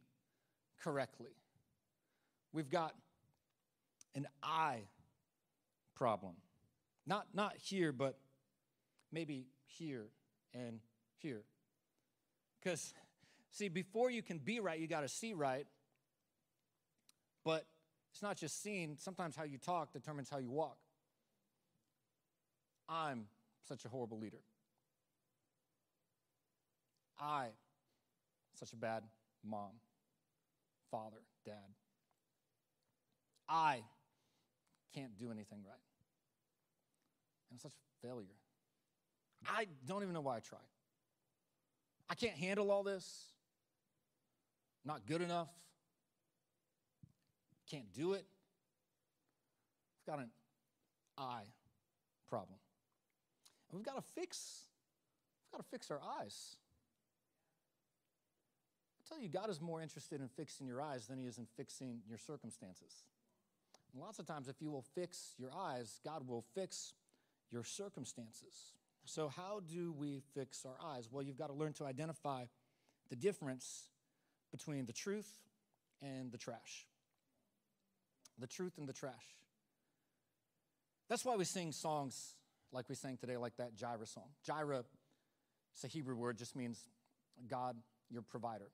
correctly. 0.82 1.32
We've 2.54 2.70
got 2.70 2.94
an 4.14 4.28
eye 4.42 4.84
problem. 5.96 6.36
Not, 7.06 7.28
not 7.34 7.56
here, 7.58 7.92
but 7.92 8.18
maybe 9.12 9.48
here 9.66 10.08
and 10.54 10.80
here. 11.18 11.44
Because, 12.60 12.94
see, 13.52 13.68
before 13.68 14.10
you 14.10 14.22
can 14.22 14.38
be 14.38 14.60
right, 14.60 14.80
you 14.80 14.88
got 14.88 15.02
to 15.02 15.10
see 15.10 15.34
right. 15.34 15.68
But 17.44 17.66
it's 18.12 18.22
not 18.22 18.38
just 18.38 18.64
seeing, 18.64 18.98
sometimes 19.00 19.36
how 19.36 19.44
you 19.44 19.58
talk 19.58 19.92
determines 19.94 20.30
how 20.30 20.38
you 20.38 20.50
walk. 20.50 20.78
I'm 22.88 23.26
such 23.68 23.86
a 23.86 23.90
horrible 23.90 24.20
leader. 24.20 24.42
I, 27.20 27.48
such 28.60 28.74
a 28.74 28.76
bad 28.76 29.04
mom, 29.44 29.72
father, 30.96 31.18
dad. 31.46 31.56
I 33.50 33.84
can't 34.94 35.18
do 35.18 35.30
anything 35.30 35.60
right. 35.66 35.76
I'm 37.52 37.60
such 37.60 37.74
a 37.74 38.08
failure. 38.08 38.40
I 39.46 39.68
don't 39.86 40.04
even 40.04 40.14
know 40.14 40.22
why 40.22 40.38
I 40.38 40.40
try. 40.40 40.60
I 42.10 42.16
can't 42.16 42.36
handle 42.36 42.72
all 42.72 42.84
this. 42.84 43.26
Not 44.86 45.06
good 45.06 45.22
enough. 45.22 45.50
Can't 47.70 47.92
do 47.94 48.14
it. 48.14 48.26
I've 50.08 50.14
got 50.14 50.24
an 50.24 50.30
eye 51.18 51.48
problem. 52.30 52.60
And 53.70 53.80
we've 53.80 53.86
got 53.86 53.96
to 53.96 54.02
fix, 54.02 54.66
we've 55.44 55.58
got 55.58 55.64
to 55.64 55.70
fix 55.70 55.92
our 55.92 56.00
eyes. 56.22 56.56
Tell 59.08 59.20
you, 59.20 59.30
God 59.30 59.50
is 59.50 59.62
more 59.62 59.82
interested 59.82 60.20
in 60.20 60.28
fixing 60.30 60.68
your 60.68 60.82
eyes 60.82 61.08
than 61.08 61.20
he 61.20 61.26
is 61.26 61.38
in 61.38 61.46
fixing 61.58 62.00
your 62.08 62.18
circumstances. 62.18 63.04
And 63.94 64.02
lots 64.02 64.20
of 64.20 64.26
times, 64.26 64.48
if 64.48 64.62
you 64.62 64.72
will 64.72 64.86
fix 64.96 65.36
your 65.38 65.52
eyes, 65.56 66.00
God 66.04 66.28
will 66.28 66.44
fix 66.54 66.94
your 67.52 67.64
circumstances. 67.64 68.74
So, 69.06 69.28
how 69.28 69.62
do 69.68 69.94
we 69.94 70.24
fix 70.34 70.66
our 70.66 70.76
eyes? 70.84 71.08
Well, 71.12 71.24
you've 71.24 71.38
got 71.38 71.48
to 71.48 71.54
learn 71.54 71.74
to 71.74 71.86
identify 71.86 72.46
the 73.10 73.16
difference 73.16 73.84
between 74.52 74.86
the 74.86 74.94
truth 74.94 75.30
and 76.02 76.32
the 76.32 76.38
trash. 76.38 76.88
The 78.40 78.48
truth 78.48 78.78
and 78.78 78.88
the 78.88 78.94
trash. 78.94 79.14
That's 81.08 81.24
why 81.24 81.36
we 81.36 81.46
sing 81.46 81.72
songs 81.72 82.34
like 82.72 82.90
we 82.90 82.96
sang 82.96 83.18
today, 83.18 83.38
like 83.38 83.56
that 83.58 83.76
Jireh 83.76 84.08
song. 84.08 84.30
Jireh, 84.44 84.84
it's 85.74 85.84
a 85.84 85.88
Hebrew 85.88 86.16
word, 86.16 86.38
just 86.38 86.56
means 86.56 86.84
God, 87.48 87.76
your 88.10 88.24
provider. 88.24 88.72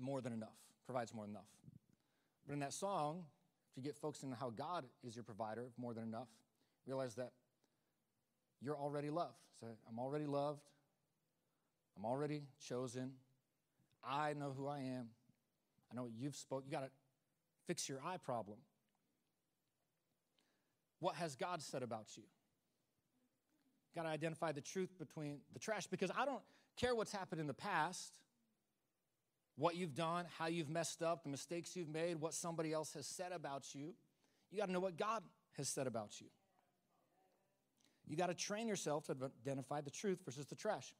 More 0.00 0.20
than 0.20 0.32
enough, 0.32 0.56
provides 0.86 1.12
more 1.14 1.24
than 1.24 1.34
enough. 1.34 1.48
But 2.46 2.54
in 2.54 2.60
that 2.60 2.72
song, 2.72 3.24
if 3.70 3.76
you 3.76 3.82
get 3.82 3.96
focused 3.96 4.24
on 4.24 4.32
how 4.32 4.50
God 4.50 4.84
is 5.06 5.14
your 5.14 5.24
provider, 5.24 5.62
of 5.62 5.78
more 5.78 5.94
than 5.94 6.04
enough, 6.04 6.28
realize 6.86 7.14
that 7.16 7.32
you're 8.60 8.76
already 8.76 9.10
loved. 9.10 9.36
So 9.60 9.66
I'm 9.88 9.98
already 9.98 10.26
loved. 10.26 10.62
I'm 11.96 12.04
already 12.04 12.42
chosen. 12.66 13.12
I 14.02 14.32
know 14.32 14.54
who 14.56 14.66
I 14.66 14.78
am. 14.78 15.08
I 15.90 15.94
know 15.94 16.04
what 16.04 16.12
you've 16.18 16.36
spoke. 16.36 16.64
You 16.64 16.72
got 16.72 16.84
to 16.84 16.90
fix 17.66 17.88
your 17.88 17.98
eye 18.04 18.16
problem. 18.16 18.58
What 20.98 21.14
has 21.16 21.34
God 21.34 21.62
said 21.62 21.82
about 21.82 22.16
you? 22.16 22.22
Got 23.94 24.02
to 24.02 24.08
identify 24.08 24.52
the 24.52 24.60
truth 24.60 24.98
between 24.98 25.38
the 25.52 25.58
trash 25.58 25.86
because 25.86 26.10
I 26.16 26.24
don't 26.24 26.42
care 26.76 26.94
what's 26.94 27.12
happened 27.12 27.40
in 27.40 27.46
the 27.46 27.54
past, 27.54 28.18
what 29.60 29.76
you've 29.76 29.94
done, 29.94 30.24
how 30.38 30.46
you've 30.46 30.70
messed 30.70 31.02
up, 31.02 31.22
the 31.22 31.28
mistakes 31.28 31.76
you've 31.76 31.90
made, 31.90 32.18
what 32.18 32.32
somebody 32.32 32.72
else 32.72 32.94
has 32.94 33.06
said 33.06 33.30
about 33.30 33.74
you. 33.74 33.92
You 34.50 34.58
got 34.58 34.66
to 34.66 34.72
know 34.72 34.80
what 34.80 34.96
God 34.96 35.22
has 35.58 35.68
said 35.68 35.86
about 35.86 36.18
you. 36.18 36.28
You 38.06 38.16
got 38.16 38.28
to 38.28 38.34
train 38.34 38.66
yourself 38.66 39.04
to 39.04 39.16
identify 39.46 39.82
the 39.82 39.90
truth 39.90 40.20
versus 40.24 40.46
the 40.46 40.54
trash. 40.54 40.94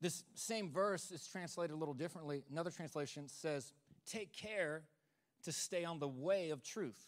This 0.00 0.24
same 0.34 0.70
verse 0.70 1.10
is 1.10 1.26
translated 1.26 1.76
a 1.76 1.78
little 1.78 1.92
differently. 1.92 2.42
Another 2.50 2.70
translation 2.70 3.28
says, 3.28 3.74
Take 4.10 4.32
care 4.32 4.84
to 5.44 5.52
stay 5.52 5.84
on 5.84 5.98
the 5.98 6.08
way 6.08 6.50
of 6.50 6.62
truth. 6.62 7.06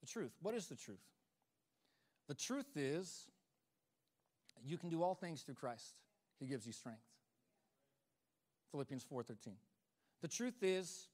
The 0.00 0.06
truth. 0.06 0.32
What 0.40 0.54
is 0.54 0.66
the 0.66 0.76
truth? 0.76 1.04
The 2.26 2.34
truth 2.34 2.74
is 2.74 3.26
you 4.64 4.78
can 4.78 4.88
do 4.88 5.02
all 5.02 5.14
things 5.14 5.42
through 5.42 5.56
Christ. 5.56 5.94
He 6.40 6.46
gives 6.46 6.66
you 6.66 6.72
strength. 6.72 7.02
Philippians 8.70 9.04
4:13. 9.04 9.56
The 10.22 10.28
truth 10.28 10.62
is 10.62 11.08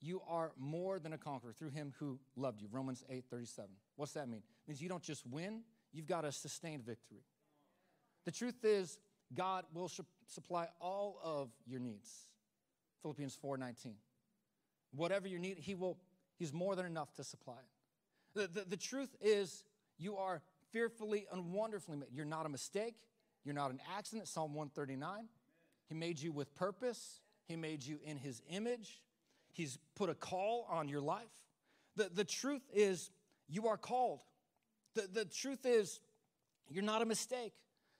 you 0.00 0.20
are 0.26 0.52
more 0.58 0.98
than 0.98 1.12
a 1.12 1.18
conqueror 1.18 1.52
through 1.52 1.70
him 1.70 1.94
who 1.98 2.18
loved 2.36 2.60
you. 2.60 2.68
Romans 2.70 3.04
8:37. 3.08 3.68
What's 3.96 4.12
that 4.12 4.28
mean? 4.28 4.42
It 4.42 4.68
means 4.68 4.82
you 4.82 4.88
don't 4.88 5.02
just 5.02 5.26
win, 5.26 5.62
you've 5.92 6.06
got 6.06 6.24
a 6.24 6.32
sustained 6.32 6.84
victory. 6.84 7.24
The 8.24 8.32
truth 8.32 8.64
is 8.64 8.98
God 9.34 9.64
will 9.72 9.90
supply 10.26 10.68
all 10.80 11.18
of 11.22 11.50
your 11.66 11.80
needs. 11.80 12.28
Philippians 13.02 13.36
4:19. 13.36 13.94
Whatever 14.92 15.28
you 15.28 15.38
need, 15.38 15.58
he 15.58 15.74
will 15.74 15.98
he's 16.38 16.52
more 16.52 16.76
than 16.76 16.86
enough 16.86 17.14
to 17.14 17.24
supply 17.24 17.54
it. 17.54 17.68
The, 18.34 18.60
the, 18.60 18.68
the 18.68 18.76
truth 18.76 19.14
is 19.20 19.64
you 19.98 20.16
are 20.16 20.42
fearfully 20.72 21.26
and 21.30 21.52
wonderfully 21.52 21.96
made. 21.96 22.08
You're 22.12 22.24
not 22.24 22.46
a 22.46 22.48
mistake. 22.48 22.96
You're 23.44 23.54
not 23.54 23.70
an 23.70 23.80
accident. 23.96 24.28
Psalm 24.28 24.54
139. 24.54 25.28
He 25.92 25.98
made 25.98 26.22
you 26.22 26.32
with 26.32 26.54
purpose. 26.54 27.20
He 27.44 27.54
made 27.54 27.84
you 27.84 27.98
in 28.02 28.16
his 28.16 28.40
image. 28.48 29.02
He's 29.52 29.76
put 29.94 30.08
a 30.08 30.14
call 30.14 30.66
on 30.70 30.88
your 30.88 31.02
life. 31.02 31.28
The, 31.96 32.08
the 32.08 32.24
truth 32.24 32.62
is, 32.72 33.10
you 33.46 33.68
are 33.68 33.76
called. 33.76 34.20
The, 34.94 35.06
the 35.12 35.26
truth 35.26 35.66
is, 35.66 36.00
you're 36.70 36.82
not 36.82 37.02
a 37.02 37.04
mistake. 37.04 37.52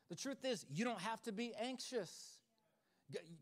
The 0.09 0.15
truth 0.15 0.43
is, 0.43 0.65
you 0.73 0.87
don't 0.87 1.01
have 1.01 1.21
to 1.25 1.33
be 1.33 1.53
anxious. 1.61 2.39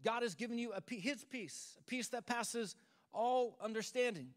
God 0.05 0.25
has 0.25 0.35
given 0.35 0.59
you 0.59 0.73
a, 0.73 0.83
his 0.93 1.23
peace, 1.23 1.77
a 1.79 1.83
peace 1.89 2.09
that 2.09 2.27
passes 2.27 2.75
all 3.13 3.57
understanding. 3.63 4.31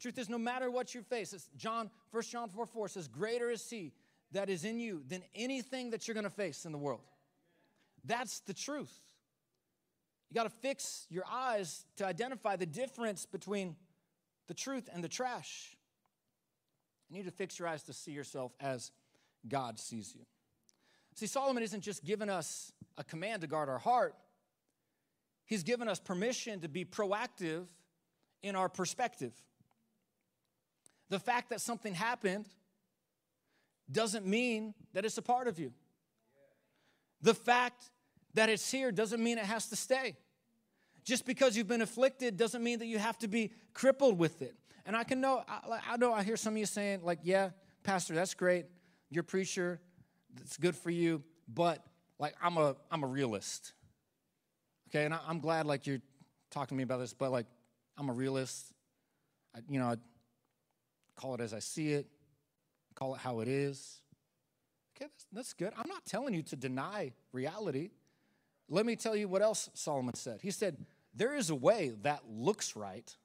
Truth 0.00 0.16
is, 0.16 0.30
no 0.30 0.38
matter 0.38 0.70
what 0.70 0.94
you 0.94 1.02
face, 1.02 1.34
it's 1.34 1.50
John, 1.58 1.90
1 2.12 2.22
John 2.22 2.48
4 2.48 2.64
4 2.64 2.88
says, 2.88 3.06
Greater 3.06 3.50
is 3.50 3.68
he 3.68 3.92
that 4.32 4.48
is 4.48 4.64
in 4.64 4.80
you 4.80 5.02
than 5.06 5.22
anything 5.34 5.90
that 5.90 6.08
you're 6.08 6.14
going 6.14 6.24
to 6.24 6.30
face 6.30 6.64
in 6.64 6.72
the 6.72 6.78
world. 6.78 7.02
That's 8.06 8.40
the 8.40 8.54
truth. 8.54 8.98
You 10.30 10.34
got 10.34 10.44
to 10.44 10.50
fix 10.50 11.06
your 11.08 11.24
eyes 11.30 11.86
to 11.96 12.04
identify 12.04 12.56
the 12.56 12.66
difference 12.66 13.24
between 13.24 13.76
the 14.46 14.54
truth 14.54 14.88
and 14.92 15.02
the 15.02 15.08
trash. 15.08 15.76
You 17.08 17.16
need 17.16 17.24
to 17.24 17.30
fix 17.30 17.58
your 17.58 17.68
eyes 17.68 17.82
to 17.84 17.92
see 17.92 18.12
yourself 18.12 18.52
as 18.60 18.90
God 19.48 19.78
sees 19.78 20.14
you. 20.14 20.22
See, 21.14 21.26
Solomon 21.26 21.62
isn't 21.62 21.80
just 21.80 22.04
giving 22.04 22.28
us 22.28 22.72
a 22.96 23.04
command 23.04 23.42
to 23.42 23.46
guard 23.46 23.68
our 23.68 23.78
heart, 23.78 24.14
he's 25.46 25.62
given 25.62 25.88
us 25.88 25.98
permission 25.98 26.60
to 26.60 26.68
be 26.68 26.84
proactive 26.84 27.66
in 28.42 28.54
our 28.54 28.68
perspective. 28.68 29.32
The 31.08 31.18
fact 31.18 31.50
that 31.50 31.60
something 31.60 31.94
happened 31.94 32.46
doesn't 33.90 34.26
mean 34.26 34.74
that 34.92 35.04
it's 35.04 35.16
a 35.16 35.22
part 35.22 35.48
of 35.48 35.58
you. 35.58 35.72
The 37.22 37.34
fact 37.34 37.90
that 38.34 38.48
it's 38.48 38.70
here 38.70 38.92
doesn't 38.92 39.22
mean 39.22 39.38
it 39.38 39.44
has 39.44 39.68
to 39.68 39.76
stay. 39.76 40.16
Just 41.04 41.24
because 41.24 41.56
you've 41.56 41.68
been 41.68 41.82
afflicted 41.82 42.36
doesn't 42.36 42.62
mean 42.62 42.80
that 42.80 42.86
you 42.86 42.98
have 42.98 43.18
to 43.18 43.28
be 43.28 43.52
crippled 43.72 44.18
with 44.18 44.42
it. 44.42 44.54
And 44.84 44.96
I 44.96 45.04
can 45.04 45.20
know, 45.20 45.42
I, 45.48 45.80
I 45.90 45.96
know 45.96 46.12
I 46.12 46.22
hear 46.22 46.36
some 46.36 46.54
of 46.54 46.58
you 46.58 46.66
saying, 46.66 47.00
like, 47.02 47.20
yeah, 47.22 47.50
Pastor, 47.82 48.14
that's 48.14 48.34
great. 48.34 48.66
You're 49.10 49.22
preacher, 49.22 49.80
it's 50.40 50.56
good 50.56 50.76
for 50.76 50.90
you, 50.90 51.22
but 51.48 51.84
like 52.18 52.34
I'm 52.42 52.56
a 52.56 52.76
I'm 52.90 53.02
a 53.02 53.06
realist. 53.06 53.72
Okay, 54.88 55.04
and 55.04 55.14
I, 55.14 55.20
am 55.28 55.40
glad 55.40 55.66
like 55.66 55.86
you're 55.86 56.00
talking 56.50 56.68
to 56.68 56.74
me 56.74 56.82
about 56.82 56.98
this, 56.98 57.12
but 57.12 57.30
like 57.30 57.46
I'm 57.96 58.08
a 58.08 58.12
realist. 58.12 58.72
I, 59.54 59.60
you 59.68 59.78
know, 59.78 59.86
I 59.86 59.96
call 61.16 61.34
it 61.34 61.40
as 61.40 61.54
I 61.54 61.58
see 61.58 61.92
it, 61.92 62.06
call 62.94 63.14
it 63.14 63.20
how 63.20 63.40
it 63.40 63.48
is. 63.48 64.00
Okay, 64.96 65.06
that's, 65.06 65.26
that's 65.32 65.52
good. 65.52 65.72
I'm 65.76 65.88
not 65.88 66.04
telling 66.04 66.34
you 66.34 66.42
to 66.42 66.56
deny 66.56 67.12
reality. 67.32 67.90
Let 68.68 68.84
me 68.84 68.96
tell 68.96 69.16
you 69.16 69.28
what 69.28 69.42
else 69.42 69.70
Solomon 69.74 70.14
said. 70.14 70.40
He 70.42 70.50
said, 70.50 70.76
There 71.14 71.34
is 71.34 71.50
a 71.50 71.54
way 71.54 71.92
that 72.02 72.22
looks 72.28 72.76
right, 72.76 73.16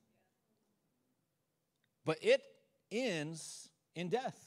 but 2.06 2.18
it 2.22 2.42
ends 2.92 3.70
in 3.96 4.10
death. 4.10 4.38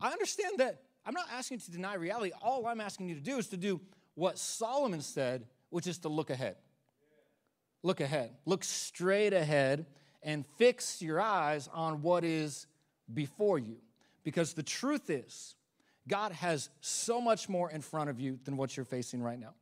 I 0.00 0.10
understand 0.10 0.58
that. 0.58 0.82
I'm 1.04 1.14
not 1.14 1.26
asking 1.32 1.58
you 1.58 1.60
to 1.62 1.70
deny 1.70 1.94
reality. 1.94 2.32
All 2.42 2.66
I'm 2.66 2.80
asking 2.80 3.08
you 3.08 3.14
to 3.14 3.20
do 3.20 3.38
is 3.38 3.48
to 3.48 3.56
do 3.56 3.80
what 4.14 4.38
Solomon 4.38 5.00
said, 5.00 5.46
which 5.70 5.86
is 5.86 5.98
to 5.98 6.08
look 6.08 6.30
ahead. 6.30 6.56
Look 7.82 8.00
ahead. 8.00 8.32
Look 8.44 8.64
straight 8.64 9.32
ahead 9.32 9.86
and 10.22 10.44
fix 10.58 11.00
your 11.00 11.20
eyes 11.20 11.68
on 11.72 12.02
what 12.02 12.24
is 12.24 12.66
before 13.12 13.58
you. 13.58 13.76
Because 14.24 14.52
the 14.52 14.62
truth 14.62 15.08
is, 15.08 15.54
God 16.08 16.32
has 16.32 16.70
so 16.80 17.20
much 17.20 17.48
more 17.48 17.70
in 17.70 17.82
front 17.82 18.10
of 18.10 18.18
you 18.18 18.38
than 18.44 18.56
what 18.56 18.76
you're 18.76 18.84
facing 18.84 19.22
right 19.22 19.38
now. 19.38 19.54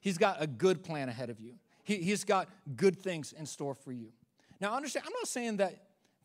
He's 0.00 0.16
got 0.16 0.40
a 0.40 0.46
good 0.46 0.82
plan 0.82 1.08
ahead 1.08 1.30
of 1.30 1.40
you, 1.40 1.54
he, 1.84 2.10
has 2.10 2.24
got 2.24 2.48
good 2.76 2.98
things 2.98 3.32
in 3.32 3.46
store 3.46 3.74
for 3.74 3.92
you. 3.92 4.08
Now, 4.60 4.74
understand, 4.74 5.06
I'm 5.06 5.12
not 5.12 5.26
saying 5.26 5.56
that 5.58 5.74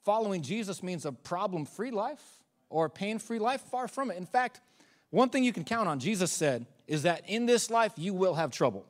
following 0.04 0.42
Jesus 0.42 0.84
means 0.84 1.06
a 1.06 1.12
problem 1.12 1.66
free 1.66 1.92
life 1.92 2.22
or 2.70 2.86
a 2.86 2.90
pain 2.90 3.18
free 3.20 3.40
life. 3.40 3.62
Far 3.62 3.88
from 3.88 4.12
it. 4.12 4.18
In 4.18 4.26
fact, 4.26 4.62
one 5.10 5.30
thing 5.30 5.44
you 5.44 5.54
can 5.54 5.64
count 5.64 5.88
on, 5.88 6.00
Jesus 6.00 6.32
said, 6.32 6.66
is 6.88 7.04
that 7.04 7.28
in 7.28 7.46
this 7.46 7.70
life 7.70 7.94
you 7.96 8.14
will 8.14 8.36
have 8.36 8.52
trouble. 8.52 8.86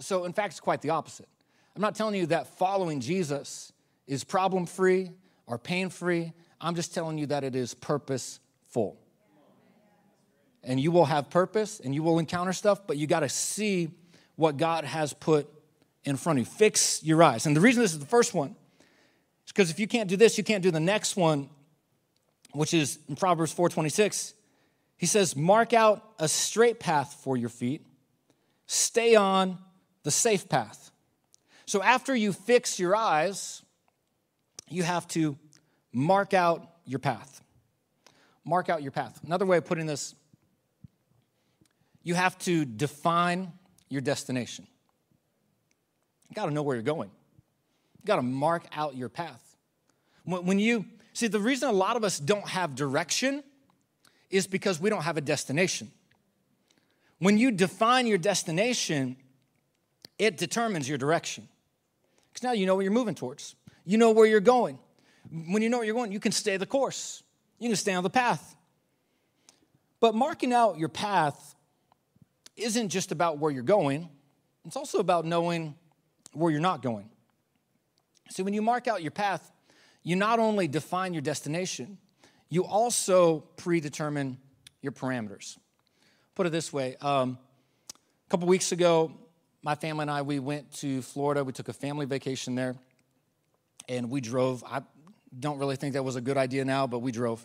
So, 0.00 0.24
in 0.24 0.32
fact, 0.32 0.52
it's 0.52 0.60
quite 0.60 0.82
the 0.82 0.90
opposite. 0.90 1.28
I'm 1.74 1.82
not 1.82 1.94
telling 1.94 2.16
you 2.16 2.26
that 2.26 2.58
following 2.58 3.00
Jesus 3.00 3.72
is 4.06 4.24
problem 4.24 4.66
free 4.66 5.12
or 5.46 5.58
pain 5.58 5.90
free. 5.90 6.32
I'm 6.60 6.74
just 6.74 6.92
telling 6.92 7.18
you 7.18 7.26
that 7.26 7.44
it 7.44 7.54
is 7.54 7.74
purposeful. 7.74 8.98
And 10.62 10.80
you 10.80 10.90
will 10.90 11.04
have 11.04 11.30
purpose 11.30 11.80
and 11.80 11.94
you 11.94 12.02
will 12.02 12.18
encounter 12.18 12.52
stuff, 12.52 12.86
but 12.86 12.96
you 12.96 13.06
got 13.06 13.20
to 13.20 13.28
see 13.28 13.90
what 14.36 14.56
God 14.56 14.84
has 14.84 15.12
put 15.12 15.48
in 16.04 16.16
front 16.16 16.38
of 16.38 16.46
you. 16.46 16.52
Fix 16.52 17.02
your 17.02 17.22
eyes. 17.22 17.46
And 17.46 17.56
the 17.56 17.60
reason 17.60 17.82
this 17.82 17.92
is 17.92 17.98
the 17.98 18.06
first 18.06 18.34
one 18.34 18.56
is 19.46 19.52
because 19.52 19.70
if 19.70 19.78
you 19.78 19.86
can't 19.86 20.08
do 20.08 20.16
this, 20.16 20.38
you 20.38 20.44
can't 20.44 20.62
do 20.62 20.70
the 20.70 20.80
next 20.80 21.16
one, 21.16 21.48
which 22.52 22.74
is 22.74 22.98
in 23.08 23.16
Proverbs 23.16 23.52
4:26. 23.52 24.34
He 24.96 25.06
says, 25.06 25.36
"Mark 25.36 25.72
out 25.72 26.14
a 26.18 26.28
straight 26.28 26.80
path 26.80 27.14
for 27.22 27.36
your 27.36 27.48
feet. 27.48 27.86
Stay 28.66 29.14
on 29.14 29.58
the 30.02 30.10
safe 30.10 30.48
path." 30.48 30.90
So 31.66 31.82
after 31.82 32.16
you 32.16 32.32
fix 32.32 32.78
your 32.78 32.96
eyes, 32.96 33.62
you 34.68 34.82
have 34.82 35.06
to 35.08 35.38
mark 35.92 36.34
out 36.34 36.76
your 36.84 36.98
path. 36.98 37.42
Mark 38.44 38.68
out 38.68 38.82
your 38.82 38.92
path. 38.92 39.20
Another 39.24 39.44
way 39.44 39.58
of 39.58 39.66
putting 39.66 39.86
this, 39.86 40.14
you 42.08 42.14
have 42.14 42.38
to 42.38 42.64
define 42.64 43.52
your 43.90 44.00
destination. 44.00 44.66
You 46.30 46.34
got 46.34 46.46
to 46.46 46.50
know 46.50 46.62
where 46.62 46.74
you're 46.74 46.82
going. 46.82 47.10
You 48.00 48.06
got 48.06 48.16
to 48.16 48.22
mark 48.22 48.64
out 48.74 48.96
your 48.96 49.10
path. 49.10 49.42
When 50.24 50.58
you 50.58 50.86
see, 51.12 51.26
the 51.26 51.38
reason 51.38 51.68
a 51.68 51.72
lot 51.72 51.96
of 51.96 52.04
us 52.04 52.18
don't 52.18 52.48
have 52.48 52.74
direction 52.74 53.44
is 54.30 54.46
because 54.46 54.80
we 54.80 54.88
don't 54.88 55.02
have 55.02 55.18
a 55.18 55.20
destination. 55.20 55.90
When 57.18 57.36
you 57.36 57.50
define 57.50 58.06
your 58.06 58.16
destination, 58.16 59.18
it 60.18 60.38
determines 60.38 60.88
your 60.88 60.96
direction. 60.96 61.46
Because 62.32 62.42
now 62.42 62.52
you 62.52 62.64
know 62.64 62.74
what 62.74 62.84
you're 62.84 62.90
moving 62.90 63.16
towards, 63.16 63.54
you 63.84 63.98
know 63.98 64.12
where 64.12 64.24
you're 64.24 64.40
going. 64.40 64.78
When 65.30 65.62
you 65.62 65.68
know 65.68 65.76
where 65.76 65.84
you're 65.84 65.94
going, 65.94 66.12
you 66.12 66.20
can 66.20 66.32
stay 66.32 66.56
the 66.56 66.64
course, 66.64 67.22
you 67.58 67.68
can 67.68 67.76
stay 67.76 67.92
on 67.92 68.02
the 68.02 68.08
path. 68.08 68.56
But 70.00 70.14
marking 70.14 70.54
out 70.54 70.78
your 70.78 70.88
path 70.88 71.54
isn't 72.58 72.88
just 72.88 73.12
about 73.12 73.38
where 73.38 73.50
you're 73.50 73.62
going, 73.62 74.08
it's 74.64 74.76
also 74.76 74.98
about 74.98 75.24
knowing 75.24 75.74
where 76.32 76.50
you're 76.50 76.60
not 76.60 76.82
going. 76.82 77.08
See, 78.30 78.42
when 78.42 78.54
you 78.54 78.62
mark 78.62 78.86
out 78.86 79.02
your 79.02 79.10
path, 79.10 79.50
you 80.02 80.16
not 80.16 80.38
only 80.38 80.68
define 80.68 81.14
your 81.14 81.22
destination, 81.22 81.98
you 82.48 82.64
also 82.64 83.40
predetermine 83.56 84.38
your 84.82 84.92
parameters. 84.92 85.58
Put 86.34 86.46
it 86.46 86.50
this 86.50 86.72
way 86.72 86.96
um, 87.00 87.38
a 87.92 88.30
couple 88.30 88.46
weeks 88.46 88.72
ago, 88.72 89.12
my 89.62 89.74
family 89.74 90.02
and 90.02 90.10
I, 90.10 90.22
we 90.22 90.38
went 90.38 90.70
to 90.74 91.02
Florida. 91.02 91.42
We 91.42 91.52
took 91.52 91.68
a 91.68 91.72
family 91.72 92.06
vacation 92.06 92.54
there, 92.54 92.76
and 93.88 94.10
we 94.10 94.20
drove. 94.20 94.62
I 94.64 94.82
don't 95.38 95.58
really 95.58 95.76
think 95.76 95.94
that 95.94 96.04
was 96.04 96.16
a 96.16 96.20
good 96.20 96.36
idea 96.36 96.64
now, 96.64 96.86
but 96.86 97.00
we 97.00 97.10
drove. 97.10 97.44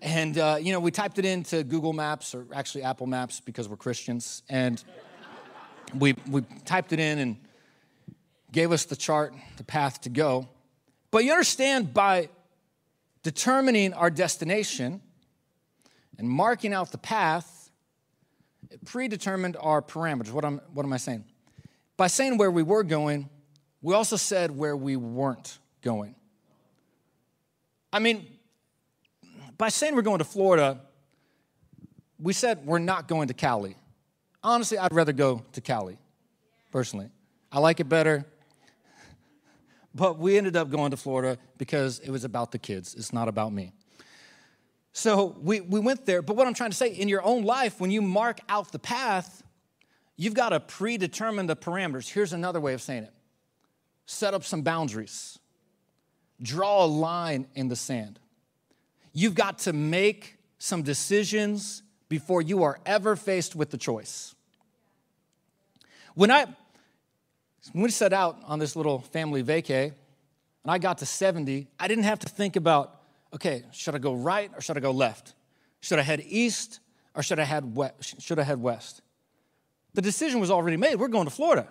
And, 0.00 0.38
uh, 0.38 0.58
you 0.60 0.72
know, 0.72 0.80
we 0.80 0.90
typed 0.90 1.18
it 1.18 1.24
into 1.24 1.64
Google 1.64 1.92
Maps, 1.92 2.34
or 2.34 2.46
actually 2.54 2.84
Apple 2.84 3.06
Maps 3.06 3.40
because 3.40 3.68
we're 3.68 3.76
Christians. 3.76 4.42
And 4.48 4.82
we, 5.94 6.14
we 6.30 6.42
typed 6.64 6.92
it 6.92 7.00
in 7.00 7.18
and 7.18 7.36
gave 8.52 8.70
us 8.70 8.84
the 8.84 8.96
chart, 8.96 9.34
the 9.56 9.64
path 9.64 10.00
to 10.02 10.08
go. 10.08 10.48
But 11.10 11.24
you 11.24 11.32
understand, 11.32 11.92
by 11.92 12.28
determining 13.22 13.92
our 13.92 14.10
destination 14.10 15.00
and 16.16 16.28
marking 16.28 16.72
out 16.72 16.92
the 16.92 16.98
path, 16.98 17.70
it 18.70 18.84
predetermined 18.84 19.56
our 19.58 19.82
parameters. 19.82 20.30
What, 20.30 20.44
am, 20.44 20.60
what 20.72 20.84
am 20.84 20.92
I 20.92 20.98
saying? 20.98 21.24
By 21.96 22.06
saying 22.06 22.38
where 22.38 22.50
we 22.50 22.62
were 22.62 22.84
going, 22.84 23.28
we 23.82 23.94
also 23.94 24.16
said 24.16 24.56
where 24.56 24.76
we 24.76 24.96
weren't 24.96 25.58
going. 25.82 26.14
I 27.92 27.98
mean, 27.98 28.26
by 29.58 29.68
saying 29.68 29.96
we're 29.96 30.02
going 30.02 30.18
to 30.18 30.24
Florida, 30.24 30.80
we 32.18 32.32
said 32.32 32.64
we're 32.64 32.78
not 32.78 33.08
going 33.08 33.28
to 33.28 33.34
Cali. 33.34 33.76
Honestly, 34.42 34.78
I'd 34.78 34.92
rather 34.94 35.12
go 35.12 35.44
to 35.52 35.60
Cali, 35.60 35.98
personally. 36.70 37.10
I 37.50 37.58
like 37.58 37.80
it 37.80 37.88
better. 37.88 38.24
But 39.94 40.18
we 40.18 40.38
ended 40.38 40.56
up 40.56 40.70
going 40.70 40.92
to 40.92 40.96
Florida 40.96 41.38
because 41.56 41.98
it 41.98 42.10
was 42.10 42.22
about 42.24 42.52
the 42.52 42.58
kids. 42.58 42.94
It's 42.94 43.12
not 43.12 43.26
about 43.26 43.52
me. 43.52 43.72
So 44.92 45.36
we, 45.40 45.60
we 45.60 45.80
went 45.80 46.06
there. 46.06 46.22
But 46.22 46.36
what 46.36 46.46
I'm 46.46 46.54
trying 46.54 46.70
to 46.70 46.76
say, 46.76 46.88
in 46.88 47.08
your 47.08 47.24
own 47.24 47.42
life, 47.42 47.80
when 47.80 47.90
you 47.90 48.00
mark 48.00 48.38
out 48.48 48.70
the 48.70 48.78
path, 48.78 49.42
you've 50.16 50.34
got 50.34 50.50
to 50.50 50.60
predetermine 50.60 51.46
the 51.46 51.56
parameters. 51.56 52.08
Here's 52.08 52.32
another 52.32 52.60
way 52.60 52.74
of 52.74 52.82
saying 52.82 53.04
it 53.04 53.12
set 54.06 54.34
up 54.34 54.44
some 54.44 54.62
boundaries, 54.62 55.38
draw 56.40 56.84
a 56.84 56.86
line 56.86 57.46
in 57.54 57.68
the 57.68 57.76
sand. 57.76 58.18
You've 59.18 59.34
got 59.34 59.58
to 59.60 59.72
make 59.72 60.38
some 60.58 60.82
decisions 60.82 61.82
before 62.08 62.40
you 62.40 62.62
are 62.62 62.78
ever 62.86 63.16
faced 63.16 63.56
with 63.56 63.70
the 63.70 63.76
choice. 63.76 64.36
When 66.14 66.30
I 66.30 66.44
when 67.72 67.82
we 67.82 67.90
set 67.90 68.12
out 68.12 68.38
on 68.44 68.60
this 68.60 68.76
little 68.76 69.00
family 69.00 69.42
vacay, 69.42 69.86
and 69.86 70.70
I 70.70 70.78
got 70.78 70.98
to 70.98 71.06
70, 71.06 71.66
I 71.80 71.88
didn't 71.88 72.04
have 72.04 72.20
to 72.20 72.28
think 72.28 72.54
about 72.54 72.94
okay, 73.34 73.64
should 73.72 73.96
I 73.96 73.98
go 73.98 74.14
right 74.14 74.52
or 74.54 74.60
should 74.60 74.76
I 74.76 74.80
go 74.80 74.92
left? 74.92 75.34
Should 75.80 75.98
I 75.98 76.02
head 76.02 76.22
east 76.24 76.78
or 77.16 77.24
should 77.24 77.40
I 77.40 77.44
head 77.44 77.74
west? 77.74 78.22
Should 78.22 78.38
I 78.38 78.44
head 78.44 78.62
west? 78.62 79.02
The 79.94 80.02
decision 80.02 80.38
was 80.38 80.52
already 80.52 80.76
made. 80.76 80.94
We're 80.94 81.08
going 81.08 81.26
to 81.26 81.34
Florida. 81.34 81.66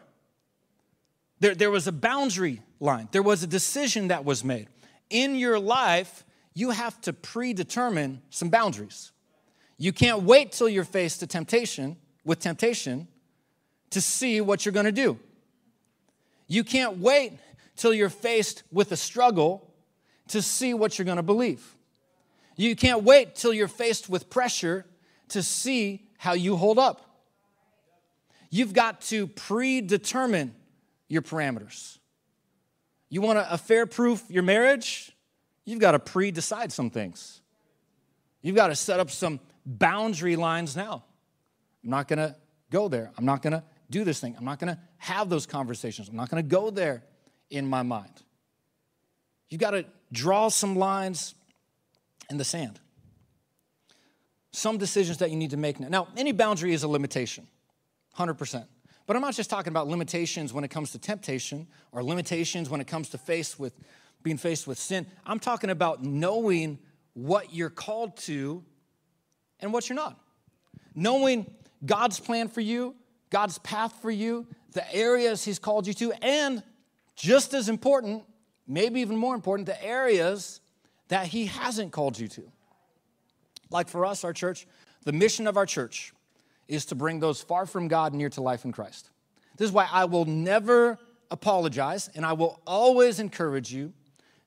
There, 1.40 1.56
there 1.56 1.72
was 1.72 1.88
a 1.88 1.94
boundary 1.94 2.62
line. 2.82 3.08
There 3.14 3.24
was 3.24 3.42
a 3.42 3.48
decision 3.48 4.10
that 4.10 4.26
was 4.26 4.44
made. 4.44 4.68
In 5.10 5.36
your 5.36 5.62
life, 5.62 6.26
you 6.58 6.72
have 6.72 7.00
to 7.02 7.14
predetermine 7.14 8.20
some 8.32 8.50
boundaries. 8.50 9.12
You 9.78 9.94
can't 9.94 10.24
wait 10.24 10.54
till 10.54 10.68
you're 10.68 10.84
faced 10.84 11.20
to 11.20 11.28
temptation 11.28 11.98
with 12.26 12.40
temptation 12.40 13.08
to 13.92 14.02
see 14.02 14.42
what 14.42 14.66
you're 14.66 14.74
going 14.74 14.88
to 14.88 14.92
do. 14.92 15.20
You 16.48 16.64
can't 16.64 16.98
wait 16.98 17.34
till 17.76 17.94
you're 17.94 18.10
faced 18.10 18.64
with 18.72 18.92
a 18.92 18.98
struggle 18.98 19.72
to 20.30 20.42
see 20.42 20.74
what 20.74 20.98
you're 20.98 21.06
going 21.06 21.18
to 21.18 21.24
believe. 21.24 21.76
You 22.56 22.76
can't 22.76 23.04
wait 23.04 23.36
till 23.36 23.54
you're 23.54 23.68
faced 23.68 24.10
with 24.10 24.28
pressure 24.28 24.84
to 25.30 25.44
see 25.44 26.08
how 26.18 26.34
you 26.34 26.56
hold 26.56 26.80
up. 26.80 27.22
You've 28.50 28.74
got 28.74 29.02
to 29.02 29.28
predetermine 29.28 30.56
your 31.08 31.22
parameters. 31.22 32.00
You 33.10 33.22
want 33.22 33.38
to 33.38 33.54
affair 33.54 33.86
proof 33.86 34.24
your 34.28 34.42
marriage? 34.42 35.14
You've 35.68 35.80
got 35.80 35.92
to 35.92 36.00
pre 36.00 36.32
decide 36.32 36.72
some 36.72 36.90
things. 36.90 37.42
You've 38.42 38.56
got 38.56 38.68
to 38.68 38.76
set 38.76 39.02
up 39.02 39.12
some 39.12 39.42
boundary 39.66 40.38
lines 40.38 40.78
now. 40.78 41.04
I'm 41.84 41.90
not 41.90 42.08
going 42.08 42.20
to 42.20 42.38
go 42.72 42.88
there. 42.88 43.12
I'm 43.18 43.26
not 43.26 43.42
going 43.42 43.52
to 43.52 43.64
do 43.90 44.06
this 44.06 44.22
thing. 44.22 44.34
I'm 44.38 44.46
not 44.46 44.60
going 44.60 44.74
to 44.74 44.80
have 44.98 45.30
those 45.30 45.46
conversations. 45.46 46.08
I'm 46.08 46.16
not 46.16 46.30
going 46.30 46.42
to 46.42 46.50
go 46.50 46.70
there 46.70 47.04
in 47.50 47.68
my 47.68 47.84
mind. 47.84 48.24
You've 49.50 49.60
got 49.60 49.72
to 49.72 49.86
draw 50.14 50.48
some 50.48 50.78
lines 50.78 51.36
in 52.30 52.38
the 52.38 52.46
sand. 52.46 52.80
Some 54.54 54.78
decisions 54.78 55.18
that 55.18 55.32
you 55.32 55.36
need 55.36 55.52
to 55.52 55.58
make 55.58 55.82
now. 55.82 55.90
Now, 55.90 56.08
any 56.16 56.32
boundary 56.32 56.72
is 56.72 56.84
a 56.84 56.88
limitation, 56.88 57.46
100%. 58.18 58.66
But 59.06 59.18
I'm 59.18 59.22
not 59.22 59.36
just 59.36 59.50
talking 59.50 59.72
about 59.72 59.88
limitations 59.88 60.54
when 60.54 60.64
it 60.64 60.70
comes 60.70 60.92
to 60.94 60.98
temptation 60.98 61.68
or 61.92 62.04
limitations 62.04 62.70
when 62.70 62.80
it 62.80 62.88
comes 62.88 63.10
to 63.10 63.18
face 63.18 63.60
with 63.60 63.74
being 64.24 64.38
faced 64.38 64.68
with 64.68 64.78
sin. 64.78 65.06
I'm 65.26 65.40
talking 65.40 65.70
about 65.70 66.04
knowing 66.04 66.80
what 67.14 67.54
you're 67.54 67.70
called 67.70 68.18
to 68.18 68.64
and 69.60 69.74
what 69.74 69.90
you're 69.90 69.96
not. 69.96 70.20
Knowing 70.94 71.46
God's 71.86 72.20
plan 72.20 72.48
for 72.48 72.62
you, 72.62 72.96
God's 73.30 73.58
path 73.60 73.94
for 74.02 74.12
you, 74.12 74.48
the 74.74 74.94
areas 74.94 75.44
He's 75.44 75.60
called 75.60 75.88
you 75.88 75.94
to, 75.96 76.12
and 76.22 76.64
just 77.16 77.54
as 77.54 77.70
important, 77.70 78.24
maybe 78.68 79.02
even 79.02 79.18
more 79.18 79.36
important, 79.36 79.66
the 79.66 79.84
areas 79.84 80.62
that 81.08 81.28
He 81.28 81.46
hasn't 81.48 81.92
called 81.92 82.20
you 82.20 82.28
to. 82.30 82.52
Like 83.70 83.90
for 83.90 84.06
us, 84.06 84.24
our 84.24 84.34
church, 84.34 84.68
the 85.04 85.12
mission 85.12 85.48
of 85.48 85.58
our 85.58 85.66
church 85.66 86.14
is 86.68 86.86
to 86.86 86.96
bring 86.96 87.20
those 87.20 87.42
far 87.42 87.66
from 87.66 87.88
God 87.88 88.14
near 88.14 88.30
to 88.30 88.42
life 88.42 88.66
in 88.66 88.72
Christ. 88.72 89.10
This 89.58 89.68
is 89.68 89.72
why 89.72 89.88
I 89.92 90.06
will 90.06 90.26
never 90.26 91.00
apologize 91.32 92.10
and 92.16 92.26
I 92.26 92.34
will 92.34 92.62
always 92.66 93.20
encourage 93.20 93.72
you 93.74 93.94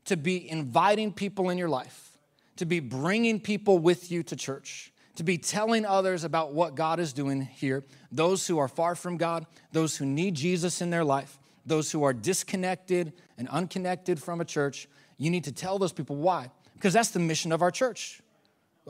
to 0.06 0.16
be 0.16 0.48
inviting 0.48 1.12
people 1.12 1.50
in 1.50 1.58
your 1.58 1.68
life, 1.68 2.18
to 2.56 2.64
be 2.64 2.80
bringing 2.80 3.40
people 3.40 3.78
with 3.78 4.10
you 4.10 4.22
to 4.24 4.36
church, 4.36 4.92
to 5.16 5.22
be 5.22 5.38
telling 5.38 5.84
others 5.84 6.24
about 6.24 6.52
what 6.52 6.74
God 6.74 7.00
is 7.00 7.12
doing 7.12 7.42
here. 7.42 7.84
Those 8.10 8.46
who 8.46 8.58
are 8.58 8.68
far 8.68 8.94
from 8.94 9.16
God, 9.16 9.46
those 9.72 9.96
who 9.96 10.06
need 10.06 10.34
Jesus 10.34 10.80
in 10.80 10.90
their 10.90 11.04
life, 11.04 11.38
those 11.66 11.92
who 11.92 12.02
are 12.02 12.12
disconnected 12.12 13.12
and 13.38 13.48
unconnected 13.48 14.20
from 14.22 14.40
a 14.40 14.44
church, 14.44 14.88
you 15.18 15.30
need 15.30 15.44
to 15.44 15.52
tell 15.52 15.78
those 15.78 15.92
people 15.92 16.16
why. 16.16 16.50
Because 16.74 16.94
that's 16.94 17.10
the 17.10 17.20
mission 17.20 17.52
of 17.52 17.60
our 17.60 17.70
church. 17.70 18.20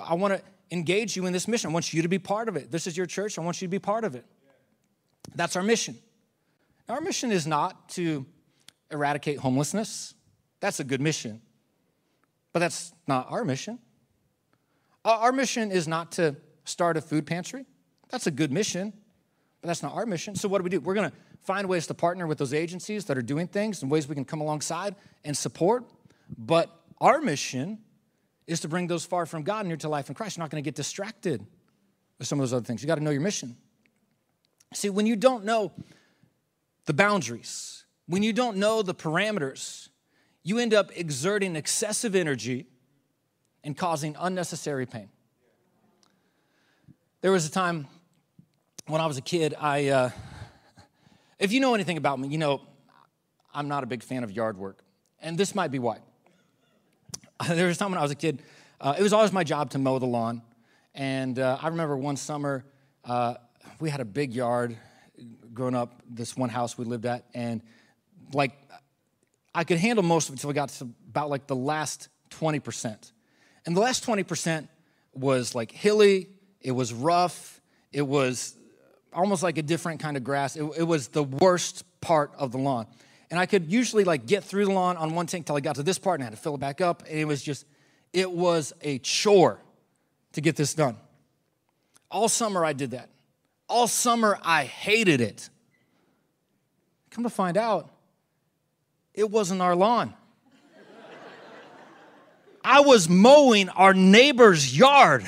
I 0.00 0.14
want 0.14 0.34
to 0.34 0.42
engage 0.70 1.16
you 1.16 1.26
in 1.26 1.32
this 1.32 1.48
mission. 1.48 1.70
I 1.70 1.72
want 1.72 1.92
you 1.92 2.02
to 2.02 2.08
be 2.08 2.18
part 2.18 2.48
of 2.48 2.56
it. 2.56 2.70
This 2.70 2.86
is 2.86 2.96
your 2.96 3.06
church. 3.06 3.38
I 3.38 3.42
want 3.42 3.60
you 3.60 3.66
to 3.66 3.70
be 3.70 3.80
part 3.80 4.04
of 4.04 4.14
it. 4.14 4.24
That's 5.34 5.56
our 5.56 5.62
mission. 5.62 5.98
Our 6.88 7.00
mission 7.00 7.30
is 7.32 7.46
not 7.46 7.88
to 7.90 8.24
eradicate 8.90 9.38
homelessness. 9.38 10.14
That's 10.60 10.80
a 10.80 10.84
good 10.84 11.00
mission. 11.00 11.40
But 12.52 12.60
that's 12.60 12.92
not 13.06 13.30
our 13.30 13.44
mission. 13.44 13.78
Uh, 15.04 15.18
our 15.20 15.32
mission 15.32 15.70
is 15.70 15.88
not 15.88 16.12
to 16.12 16.36
start 16.64 16.96
a 16.96 17.00
food 17.00 17.26
pantry. 17.26 17.64
That's 18.10 18.26
a 18.26 18.30
good 18.30 18.52
mission, 18.52 18.92
but 19.60 19.68
that's 19.68 19.82
not 19.82 19.94
our 19.94 20.04
mission. 20.04 20.34
So, 20.34 20.48
what 20.48 20.58
do 20.58 20.64
we 20.64 20.70
do? 20.70 20.80
We're 20.80 20.94
going 20.94 21.10
to 21.10 21.16
find 21.42 21.68
ways 21.68 21.86
to 21.86 21.94
partner 21.94 22.26
with 22.26 22.38
those 22.38 22.52
agencies 22.52 23.06
that 23.06 23.16
are 23.16 23.22
doing 23.22 23.46
things 23.46 23.82
and 23.82 23.90
ways 23.90 24.08
we 24.08 24.14
can 24.14 24.24
come 24.24 24.40
alongside 24.40 24.94
and 25.24 25.36
support. 25.36 25.84
But 26.36 26.70
our 27.00 27.20
mission 27.20 27.78
is 28.46 28.60
to 28.60 28.68
bring 28.68 28.88
those 28.88 29.04
far 29.04 29.26
from 29.26 29.42
God 29.42 29.66
near 29.66 29.76
to 29.78 29.88
life 29.88 30.08
in 30.08 30.14
Christ. 30.14 30.36
You're 30.36 30.42
not 30.42 30.50
going 30.50 30.62
to 30.62 30.66
get 30.66 30.74
distracted 30.74 31.46
with 32.18 32.28
some 32.28 32.38
of 32.38 32.42
those 32.42 32.52
other 32.52 32.64
things. 32.64 32.82
You 32.82 32.88
got 32.88 32.96
to 32.96 33.04
know 33.04 33.10
your 33.10 33.20
mission. 33.20 33.56
See, 34.74 34.90
when 34.90 35.06
you 35.06 35.16
don't 35.16 35.44
know 35.44 35.72
the 36.86 36.92
boundaries, 36.92 37.84
when 38.06 38.22
you 38.22 38.32
don't 38.32 38.56
know 38.56 38.82
the 38.82 38.94
parameters, 38.94 39.89
you 40.42 40.58
end 40.58 40.74
up 40.74 40.90
exerting 40.94 41.56
excessive 41.56 42.14
energy 42.14 42.66
and 43.62 43.76
causing 43.76 44.16
unnecessary 44.18 44.86
pain. 44.86 45.08
There 47.20 47.32
was 47.32 47.46
a 47.46 47.50
time 47.50 47.86
when 48.86 49.00
I 49.00 49.06
was 49.06 49.18
a 49.18 49.22
kid, 49.22 49.54
I, 49.60 49.88
uh, 49.88 50.10
if 51.38 51.52
you 51.52 51.60
know 51.60 51.74
anything 51.74 51.96
about 51.96 52.18
me, 52.18 52.28
you 52.28 52.38
know 52.38 52.62
I'm 53.54 53.68
not 53.68 53.84
a 53.84 53.86
big 53.86 54.02
fan 54.02 54.24
of 54.24 54.30
yard 54.30 54.56
work. 54.56 54.78
And 55.20 55.36
this 55.36 55.54
might 55.54 55.70
be 55.70 55.78
why. 55.78 55.98
there 57.48 57.66
was 57.66 57.76
a 57.76 57.78
time 57.78 57.90
when 57.90 57.98
I 57.98 58.02
was 58.02 58.10
a 58.10 58.16
kid, 58.16 58.42
uh, 58.80 58.94
it 58.98 59.02
was 59.02 59.12
always 59.12 59.32
my 59.32 59.44
job 59.44 59.70
to 59.70 59.78
mow 59.78 59.98
the 59.98 60.06
lawn. 60.06 60.42
And 60.94 61.38
uh, 61.38 61.58
I 61.60 61.68
remember 61.68 61.96
one 61.96 62.16
summer, 62.16 62.64
uh, 63.04 63.34
we 63.78 63.90
had 63.90 64.00
a 64.00 64.04
big 64.04 64.32
yard 64.32 64.76
growing 65.52 65.74
up, 65.74 66.02
this 66.08 66.36
one 66.36 66.48
house 66.48 66.78
we 66.78 66.84
lived 66.84 67.06
at. 67.06 67.26
And 67.34 67.62
like, 68.32 68.52
I 69.54 69.64
could 69.64 69.78
handle 69.78 70.04
most 70.04 70.28
of 70.28 70.34
it 70.34 70.38
until 70.38 70.48
we 70.48 70.54
got 70.54 70.68
to 70.68 70.88
about 71.08 71.30
like 71.30 71.46
the 71.46 71.56
last 71.56 72.08
20%. 72.30 73.12
And 73.66 73.76
the 73.76 73.80
last 73.80 74.06
20% 74.06 74.68
was 75.12 75.54
like 75.54 75.72
hilly, 75.72 76.28
it 76.60 76.72
was 76.72 76.92
rough, 76.92 77.60
it 77.92 78.02
was 78.02 78.56
almost 79.12 79.42
like 79.42 79.58
a 79.58 79.62
different 79.62 80.00
kind 80.00 80.16
of 80.16 80.24
grass. 80.24 80.56
It, 80.56 80.64
it 80.78 80.84
was 80.84 81.08
the 81.08 81.24
worst 81.24 81.84
part 82.00 82.32
of 82.38 82.52
the 82.52 82.58
lawn. 82.58 82.86
And 83.30 83.38
I 83.38 83.46
could 83.46 83.70
usually 83.70 84.04
like 84.04 84.26
get 84.26 84.44
through 84.44 84.66
the 84.66 84.72
lawn 84.72 84.96
on 84.96 85.14
one 85.14 85.26
tank 85.26 85.46
till 85.46 85.56
I 85.56 85.60
got 85.60 85.76
to 85.76 85.82
this 85.82 85.98
part 85.98 86.20
and 86.20 86.24
I 86.24 86.26
had 86.26 86.34
to 86.34 86.40
fill 86.40 86.54
it 86.54 86.60
back 86.60 86.80
up. 86.80 87.02
And 87.08 87.18
it 87.18 87.24
was 87.24 87.42
just, 87.42 87.64
it 88.12 88.30
was 88.30 88.72
a 88.82 88.98
chore 88.98 89.60
to 90.32 90.40
get 90.40 90.56
this 90.56 90.74
done. 90.74 90.96
All 92.10 92.28
summer 92.28 92.64
I 92.64 92.72
did 92.72 92.92
that. 92.92 93.08
All 93.68 93.86
summer 93.86 94.38
I 94.42 94.64
hated 94.64 95.20
it. 95.20 95.48
Come 97.10 97.24
to 97.24 97.30
find 97.30 97.56
out, 97.56 97.90
it 99.14 99.30
wasn't 99.30 99.62
our 99.62 99.74
lawn. 99.74 100.14
I 102.62 102.80
was 102.80 103.08
mowing 103.08 103.68
our 103.70 103.94
neighbor's 103.94 104.76
yard 104.76 105.24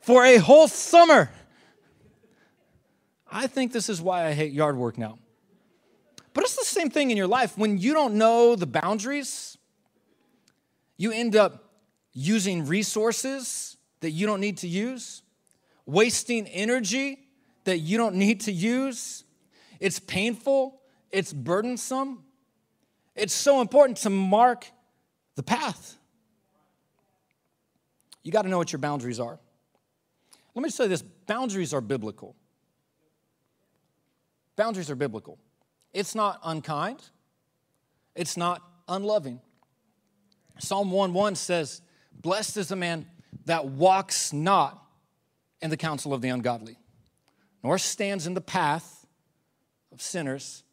for 0.00 0.24
a 0.24 0.38
whole 0.38 0.68
summer. 0.68 1.30
I 3.30 3.46
think 3.46 3.72
this 3.72 3.88
is 3.88 4.00
why 4.00 4.26
I 4.26 4.32
hate 4.32 4.52
yard 4.52 4.76
work 4.76 4.96
now. 4.96 5.18
But 6.32 6.44
it's 6.44 6.56
the 6.56 6.64
same 6.64 6.90
thing 6.90 7.10
in 7.10 7.16
your 7.16 7.26
life. 7.26 7.56
When 7.58 7.78
you 7.78 7.92
don't 7.92 8.14
know 8.14 8.56
the 8.56 8.66
boundaries, 8.66 9.58
you 10.96 11.12
end 11.12 11.36
up 11.36 11.72
using 12.12 12.66
resources 12.66 13.76
that 14.00 14.10
you 14.10 14.26
don't 14.26 14.40
need 14.40 14.58
to 14.58 14.68
use, 14.68 15.22
wasting 15.84 16.46
energy 16.48 17.18
that 17.64 17.78
you 17.78 17.98
don't 17.98 18.14
need 18.14 18.40
to 18.42 18.52
use. 18.52 19.24
It's 19.80 19.98
painful, 19.98 20.80
it's 21.10 21.32
burdensome. 21.32 22.24
It's 23.16 23.34
so 23.34 23.60
important 23.60 23.98
to 23.98 24.10
mark 24.10 24.70
the 25.34 25.42
path. 25.42 25.96
You 28.22 28.30
got 28.30 28.42
to 28.42 28.48
know 28.48 28.58
what 28.58 28.72
your 28.72 28.78
boundaries 28.78 29.18
are. 29.18 29.38
Let 30.54 30.62
me 30.62 30.68
just 30.68 30.76
say 30.76 30.86
this 30.86 31.02
boundaries 31.02 31.72
are 31.72 31.80
biblical. 31.80 32.36
Boundaries 34.56 34.90
are 34.90 34.96
biblical. 34.96 35.38
It's 35.92 36.14
not 36.14 36.40
unkind, 36.44 37.02
it's 38.14 38.36
not 38.36 38.62
unloving. 38.88 39.40
Psalm 40.58 40.90
1 40.90 41.12
1 41.12 41.34
says, 41.34 41.82
Blessed 42.12 42.56
is 42.56 42.68
the 42.68 42.76
man 42.76 43.06
that 43.44 43.66
walks 43.66 44.32
not 44.32 44.82
in 45.60 45.70
the 45.70 45.76
counsel 45.76 46.12
of 46.12 46.22
the 46.22 46.28
ungodly, 46.28 46.78
nor 47.62 47.78
stands 47.78 48.26
in 48.26 48.34
the 48.34 48.40
path 48.40 49.06
of 49.92 50.00
sinners, 50.00 50.64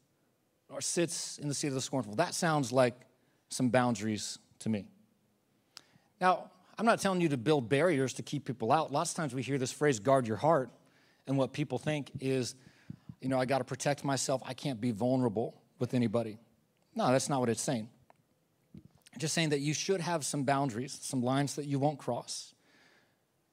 nor 0.73 0.81
sits 0.81 1.38
in 1.38 1.47
the 1.47 1.53
seat 1.53 1.67
of 1.67 1.75
the 1.75 1.81
scornful. 1.81 2.15
That 2.15 2.33
sounds 2.33 2.71
like 2.71 2.95
some 3.49 3.69
boundaries 3.69 4.39
to 4.57 4.69
me. 4.69 4.88
Now, 6.19 6.49
I'm 6.79 6.86
not 6.88 6.99
telling 6.99 7.21
you 7.21 7.29
to 7.29 7.38
build 7.38 7.69
barriers 7.69 8.13
to 8.13 8.23
keep 8.23 8.45
people 8.45 8.71
out. 8.71 8.91
Lots 8.91 9.12
of 9.12 9.17
times 9.17 9.36
we 9.36 9.43
hear 9.43 9.59
this 9.59 9.71
phrase, 9.71 9.99
guard 9.99 10.27
your 10.27 10.38
heart, 10.38 10.71
and 11.27 11.38
what 11.38 11.53
people 11.53 11.77
think 11.77 12.09
is 12.19 12.55
you 13.21 13.29
know, 13.29 13.39
I 13.39 13.45
got 13.45 13.59
to 13.59 13.63
protect 13.63 14.03
myself. 14.03 14.41
I 14.45 14.55
can't 14.55 14.81
be 14.81 14.89
vulnerable 14.89 15.62
with 15.77 15.93
anybody. 15.93 16.39
No, 16.95 17.12
that's 17.12 17.29
not 17.29 17.39
what 17.39 17.49
it's 17.49 17.62
saying. 17.62 17.88
Just 19.19 19.36
saying 19.36 19.49
that 19.49 19.59
you 19.59 19.75
should 19.75 20.01
have 20.01 20.25
some 20.25 20.43
boundaries, 20.43 20.97
some 21.03 21.21
lines 21.21 21.55
that 21.55 21.65
you 21.65 21.77
won't 21.77 21.99
cross. 21.99 22.55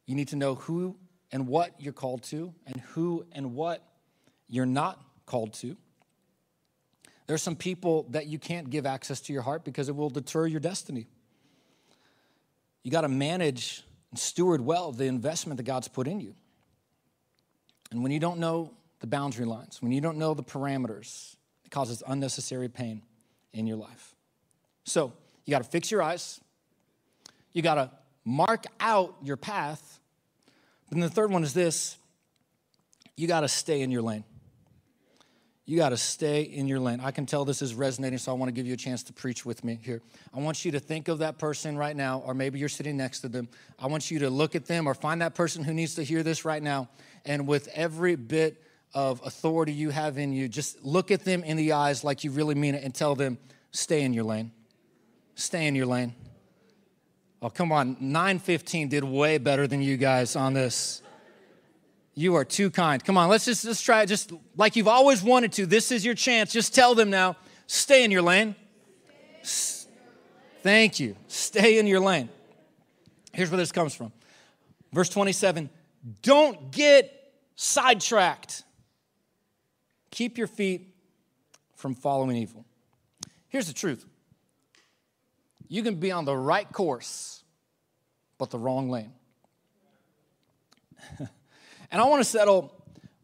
You 0.06 0.14
need 0.14 0.28
to 0.28 0.36
know 0.36 0.54
who 0.54 0.96
and 1.30 1.46
what 1.46 1.74
you're 1.78 1.92
called 1.92 2.22
to 2.24 2.54
and 2.66 2.80
who 2.80 3.26
and 3.30 3.54
what 3.54 3.86
you're 4.48 4.64
not 4.64 5.00
called 5.26 5.52
to. 5.60 5.76
There's 7.30 7.42
some 7.42 7.54
people 7.54 8.08
that 8.10 8.26
you 8.26 8.40
can't 8.40 8.70
give 8.70 8.86
access 8.86 9.20
to 9.20 9.32
your 9.32 9.42
heart 9.42 9.64
because 9.64 9.88
it 9.88 9.94
will 9.94 10.10
deter 10.10 10.48
your 10.48 10.58
destiny. 10.58 11.06
You 12.82 12.90
got 12.90 13.02
to 13.02 13.08
manage 13.08 13.84
and 14.10 14.18
steward 14.18 14.60
well 14.60 14.90
the 14.90 15.04
investment 15.04 15.58
that 15.58 15.62
God's 15.62 15.86
put 15.86 16.08
in 16.08 16.18
you. 16.18 16.34
And 17.92 18.02
when 18.02 18.10
you 18.10 18.18
don't 18.18 18.40
know 18.40 18.72
the 18.98 19.06
boundary 19.06 19.46
lines, 19.46 19.80
when 19.80 19.92
you 19.92 20.00
don't 20.00 20.18
know 20.18 20.34
the 20.34 20.42
parameters, 20.42 21.36
it 21.64 21.70
causes 21.70 22.02
unnecessary 22.04 22.68
pain 22.68 23.00
in 23.52 23.68
your 23.68 23.76
life. 23.76 24.16
So 24.82 25.12
you 25.44 25.52
got 25.52 25.62
to 25.62 25.70
fix 25.70 25.88
your 25.88 26.02
eyes, 26.02 26.40
you 27.52 27.62
got 27.62 27.76
to 27.76 27.92
mark 28.24 28.64
out 28.80 29.14
your 29.22 29.36
path. 29.36 30.00
Then 30.90 30.98
the 30.98 31.08
third 31.08 31.30
one 31.30 31.44
is 31.44 31.54
this 31.54 31.96
you 33.16 33.28
got 33.28 33.42
to 33.42 33.48
stay 33.48 33.82
in 33.82 33.92
your 33.92 34.02
lane. 34.02 34.24
You 35.66 35.76
got 35.76 35.90
to 35.90 35.96
stay 35.96 36.42
in 36.42 36.66
your 36.66 36.80
lane. 36.80 37.00
I 37.00 37.12
can 37.12 37.26
tell 37.26 37.44
this 37.44 37.62
is 37.62 37.74
resonating, 37.74 38.18
so 38.18 38.32
I 38.32 38.34
want 38.34 38.48
to 38.48 38.52
give 38.52 38.66
you 38.66 38.74
a 38.74 38.78
chance 38.78 39.02
to 39.04 39.12
preach 39.12 39.46
with 39.46 39.62
me 39.62 39.78
here. 39.82 40.02
I 40.34 40.40
want 40.40 40.64
you 40.64 40.72
to 40.72 40.80
think 40.80 41.08
of 41.08 41.18
that 41.18 41.38
person 41.38 41.78
right 41.78 41.94
now, 41.94 42.22
or 42.26 42.34
maybe 42.34 42.58
you're 42.58 42.68
sitting 42.68 42.96
next 42.96 43.20
to 43.20 43.28
them. 43.28 43.48
I 43.78 43.86
want 43.86 44.10
you 44.10 44.18
to 44.20 44.30
look 44.30 44.56
at 44.56 44.66
them 44.66 44.88
or 44.88 44.94
find 44.94 45.22
that 45.22 45.34
person 45.34 45.62
who 45.62 45.72
needs 45.72 45.94
to 45.94 46.02
hear 46.02 46.22
this 46.22 46.44
right 46.44 46.62
now. 46.62 46.88
And 47.24 47.46
with 47.46 47.68
every 47.68 48.16
bit 48.16 48.62
of 48.94 49.24
authority 49.24 49.72
you 49.72 49.90
have 49.90 50.18
in 50.18 50.32
you, 50.32 50.48
just 50.48 50.82
look 50.84 51.10
at 51.10 51.24
them 51.24 51.44
in 51.44 51.56
the 51.56 51.72
eyes 51.72 52.02
like 52.02 52.24
you 52.24 52.32
really 52.32 52.56
mean 52.56 52.74
it 52.74 52.82
and 52.82 52.92
tell 52.92 53.14
them, 53.14 53.38
stay 53.70 54.02
in 54.02 54.12
your 54.12 54.24
lane. 54.24 54.50
Stay 55.36 55.66
in 55.66 55.76
your 55.76 55.86
lane. 55.86 56.14
Oh, 57.40 57.48
come 57.48 57.70
on. 57.70 57.96
915 58.00 58.88
did 58.88 59.04
way 59.04 59.38
better 59.38 59.66
than 59.66 59.80
you 59.80 59.96
guys 59.96 60.36
on 60.36 60.52
this. 60.52 61.00
You 62.14 62.34
are 62.34 62.44
too 62.44 62.70
kind. 62.70 63.02
Come 63.04 63.16
on, 63.16 63.28
let's 63.28 63.44
just 63.44 63.64
let's 63.64 63.80
try 63.80 64.02
it 64.02 64.06
just 64.06 64.32
like 64.56 64.76
you've 64.76 64.88
always 64.88 65.22
wanted 65.22 65.52
to. 65.52 65.66
This 65.66 65.90
is 65.92 66.04
your 66.04 66.14
chance. 66.14 66.52
Just 66.52 66.74
tell 66.74 66.94
them 66.94 67.10
now, 67.10 67.36
stay 67.66 68.04
in 68.04 68.10
your 68.10 68.22
lane. 68.22 68.54
Thank 70.62 71.00
you. 71.00 71.16
Stay 71.28 71.78
in 71.78 71.86
your 71.86 72.00
lane. 72.00 72.28
Here's 73.32 73.50
where 73.50 73.56
this 73.56 73.72
comes 73.72 73.94
from. 73.94 74.12
Verse 74.92 75.08
27 75.08 75.70
Don't 76.22 76.70
get 76.70 77.32
sidetracked. 77.54 78.64
Keep 80.10 80.36
your 80.36 80.48
feet 80.48 80.94
from 81.76 81.94
following 81.94 82.36
evil. 82.36 82.64
Here's 83.48 83.66
the 83.66 83.72
truth 83.72 84.04
you 85.68 85.82
can 85.82 85.94
be 85.94 86.10
on 86.10 86.24
the 86.24 86.36
right 86.36 86.70
course, 86.70 87.44
but 88.38 88.50
the 88.50 88.58
wrong 88.58 88.90
lane. 88.90 89.12
and 91.90 92.00
I 92.00 92.04
want 92.06 92.20
to 92.20 92.28
settle 92.28 92.72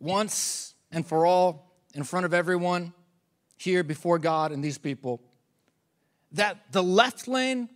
once 0.00 0.74
and 0.90 1.06
for 1.06 1.26
all 1.26 1.72
in 1.94 2.04
front 2.04 2.26
of 2.26 2.34
everyone 2.34 2.92
here 3.56 3.82
before 3.82 4.18
God 4.18 4.52
and 4.52 4.62
these 4.62 4.78
people 4.78 5.20
that 6.32 6.58
the 6.72 6.82
left 6.82 7.28
lane 7.28 7.68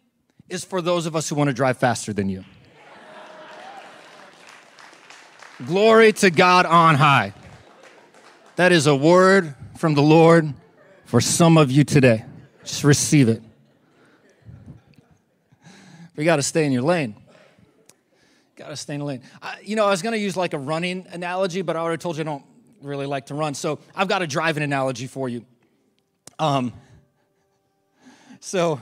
is 0.49 0.65
for 0.65 0.83
those 0.83 1.07
of 1.07 1.17
us 1.17 1.29
who 1.29 1.35
want 1.35 1.49
to 1.49 1.55
drive 1.55 1.79
faster 1.79 2.13
than 2.13 2.29
you. 2.29 2.45
Glory 5.67 6.13
to 6.15 6.31
God 6.31 6.67
on 6.67 6.95
high. 6.95 7.35
That 8.57 8.73
is 8.73 8.87
a 8.87 8.97
word 8.97 9.55
from 9.77 9.95
the 9.95 10.03
Lord 10.03 10.53
for 11.05 11.21
some 11.21 11.57
of 11.57 11.71
you 11.71 11.85
today. 11.85 12.25
Just 12.65 12.85
receive 12.85 13.29
it. 13.29 13.43
We 16.17 16.25
got 16.25 16.37
to 16.37 16.43
stay 16.43 16.67
in 16.67 16.73
your 16.73 16.83
lane. 16.83 17.15
Got 18.61 18.69
to 18.69 18.77
stay 18.77 18.93
in 18.93 19.01
the 19.01 19.07
lane. 19.07 19.23
I, 19.41 19.57
you 19.63 19.75
know, 19.75 19.87
I 19.87 19.89
was 19.91 20.03
to 20.03 20.19
use 20.19 20.37
like 20.37 20.53
a 20.53 20.59
running 20.59 21.07
analogy, 21.13 21.63
but 21.63 21.77
I 21.77 21.79
already 21.79 21.99
told 21.99 22.19
you 22.19 22.21
I 22.21 22.25
don't 22.25 22.45
really 22.83 23.07
like 23.07 23.25
to 23.27 23.35
run. 23.35 23.55
So 23.55 23.79
I've 23.97 24.07
got 24.07 24.21
a 24.21 24.27
driving 24.27 24.63
analogy 24.63 25.07
for 25.07 25.31
you. 25.31 25.47
Um, 26.39 26.75
so 28.39 28.79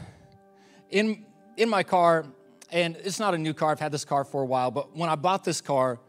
in 0.91 1.25
in 1.57 1.69
my 1.69 1.85
car, 1.85 2.27
and 2.73 2.97
it's 2.97 3.21
not 3.21 3.35
a 3.35 3.38
new 3.38 3.55
car. 3.55 3.71
I've 3.71 3.79
had 3.79 3.93
this 3.93 4.05
car 4.05 4.25
for 4.25 4.43
a 4.43 4.47
while, 4.47 4.73
but 4.73 4.97
when 4.97 5.09
I 5.09 5.14
bought 5.14 5.45
this 5.45 5.61
car, 5.61 6.01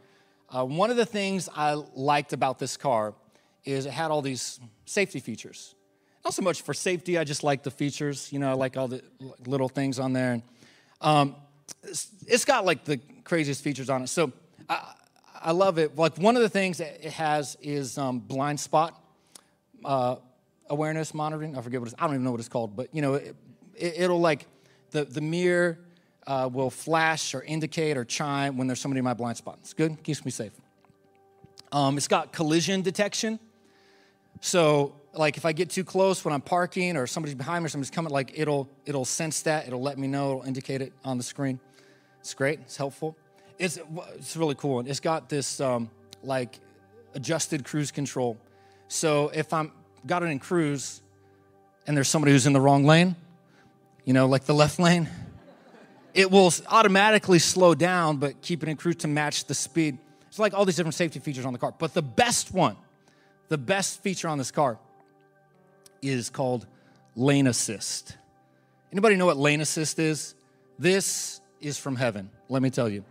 uh, 0.50 0.66
one 0.66 0.90
of 0.90 0.98
the 0.98 1.06
things 1.06 1.48
I 1.56 1.74
liked 1.94 2.34
about 2.34 2.58
this 2.58 2.76
car 2.76 3.14
is 3.66 3.86
it 3.86 3.92
had 3.92 4.10
all 4.10 4.24
these 4.24 4.60
safety 4.86 5.20
features. 5.20 5.76
Not 6.26 6.34
so 6.34 6.42
much 6.42 6.64
for 6.64 6.74
safety, 6.74 7.20
I 7.20 7.24
just 7.24 7.44
like 7.44 7.62
the 7.62 7.70
features. 7.70 8.34
You 8.34 8.40
know, 8.40 8.50
I 8.50 8.54
like 8.54 8.78
all 8.78 8.88
the 8.88 9.04
little 9.46 9.70
things 9.70 10.00
on 10.00 10.14
there. 10.14 10.42
Um, 11.02 11.36
it's 11.84 12.46
got 12.46 12.66
like 12.66 12.86
the 12.86 13.00
craziest 13.24 13.64
features 13.64 13.90
on 13.90 14.04
it. 14.04 14.08
So 14.08 14.32
I, 14.68 14.94
I 15.42 15.52
love 15.52 15.78
it. 15.78 15.98
Like 15.98 16.18
one 16.18 16.36
of 16.36 16.42
the 16.42 16.50
things 16.50 16.80
it 16.80 17.04
has 17.06 17.58
is 17.62 17.98
um, 17.98 18.20
blind 18.20 18.60
spot 18.60 19.02
uh, 19.86 20.16
awareness 20.70 21.14
monitoring. 21.14 21.58
I 21.58 21.62
forget 21.62 21.80
what 21.80 21.88
it's. 21.88 21.96
I 22.00 22.06
don't 22.06 22.16
even 22.16 22.24
know 22.24 22.32
what 22.32 22.40
it's 22.40 22.50
called, 22.50 22.76
but 22.76 22.94
you 22.94 23.02
know, 23.02 23.16
it, 23.76 24.10
will 24.10 24.20
like 24.20 24.46
the 24.92 25.06
the 25.06 25.22
mirror 25.22 25.80
uh, 26.28 26.50
will 26.52 26.70
flash 26.70 27.34
or 27.34 27.44
indicate 27.44 27.98
or 27.98 28.06
chime 28.06 28.58
when 28.58 28.68
there's 28.68 28.80
somebody 28.80 29.00
in 29.00 29.06
my 29.06 29.14
blind 29.14 29.38
spot. 29.38 29.58
It's 29.62 29.74
good. 29.74 30.02
Keeps 30.04 30.26
me 30.26 30.32
safe. 30.32 30.54
Um, 31.72 31.98
it's 31.98 32.08
got 32.08 32.32
collision 32.34 32.82
detection. 32.82 33.40
So 34.42 34.96
like 35.14 35.38
if 35.38 35.46
I 35.46 35.52
get 35.52 35.70
too 35.70 35.84
close 35.84 36.24
when 36.24 36.34
I'm 36.34 36.42
parking 36.42 36.96
or 36.96 37.08
somebody's 37.08 37.36
behind 37.36 37.64
me 37.64 37.68
or 37.68 37.70
somebody's 37.70 37.92
coming, 37.92 38.12
like 38.12 38.32
it'll 38.36 38.70
it'll 38.86 39.06
sense 39.06 39.42
that, 39.44 39.68
it'll 39.68 39.82
let 39.82 39.98
me 39.98 40.08
know, 40.08 40.32
it'll 40.32 40.48
indicate 40.48 40.82
it 40.82 40.94
on 41.04 41.18
the 41.18 41.24
screen. 41.24 41.60
It's 42.20 42.34
great, 42.34 42.60
it's 42.60 42.78
helpful. 42.78 43.16
It's 43.58 43.80
it's 44.16 44.38
really 44.38 44.56
cool. 44.56 44.80
and 44.80 44.88
It's 44.88 45.00
got 45.00 45.30
this 45.30 45.60
um, 45.60 45.90
like 46.24 46.60
adjusted 47.16 47.66
cruise 47.66 47.92
control. 47.92 48.38
So 48.88 49.30
if 49.34 49.52
I'm 49.54 49.72
got 50.06 50.24
it 50.24 50.28
in 50.28 50.40
cruise 50.40 51.02
and 51.88 51.98
there's 51.98 52.08
somebody 52.08 52.32
who's 52.32 52.46
in 52.46 52.54
the 52.54 52.62
wrong 52.62 52.86
lane, 52.86 53.16
you 54.06 54.14
know, 54.14 54.28
like 54.28 54.46
the 54.46 54.54
left 54.54 54.80
lane, 54.88 55.10
it 56.14 56.30
will 56.30 56.54
automatically 56.68 57.40
slow 57.40 57.74
down 57.74 58.18
but 58.18 58.42
keep 58.42 58.62
it 58.64 58.70
in 58.70 58.78
cruise 58.78 58.98
to 58.98 59.08
match 59.08 59.46
the 59.46 59.56
speed. 59.56 59.98
It's 60.28 60.38
like 60.38 60.54
all 60.54 60.66
these 60.66 60.76
different 60.76 60.94
safety 60.94 61.20
features 61.20 61.46
on 61.46 61.54
the 61.54 61.60
car. 61.60 61.74
But 61.78 61.96
the 61.96 62.04
best 62.04 62.54
one, 62.54 62.78
the 63.48 63.58
best 63.58 64.04
feature 64.04 64.28
on 64.28 64.38
this 64.38 64.52
car 64.52 64.78
is 66.02 66.30
called 66.30 66.66
lane 67.16 67.48
assist. 67.48 68.18
Anybody 68.92 69.16
know 69.16 69.26
what 69.26 69.38
lane 69.38 69.62
assist 69.62 70.00
is? 70.00 70.36
This 70.78 71.42
is 71.62 71.78
from 71.78 71.96
heaven, 71.96 72.30
let 72.48 72.62
me 72.62 72.70
tell 72.70 72.90
you. 72.90 73.04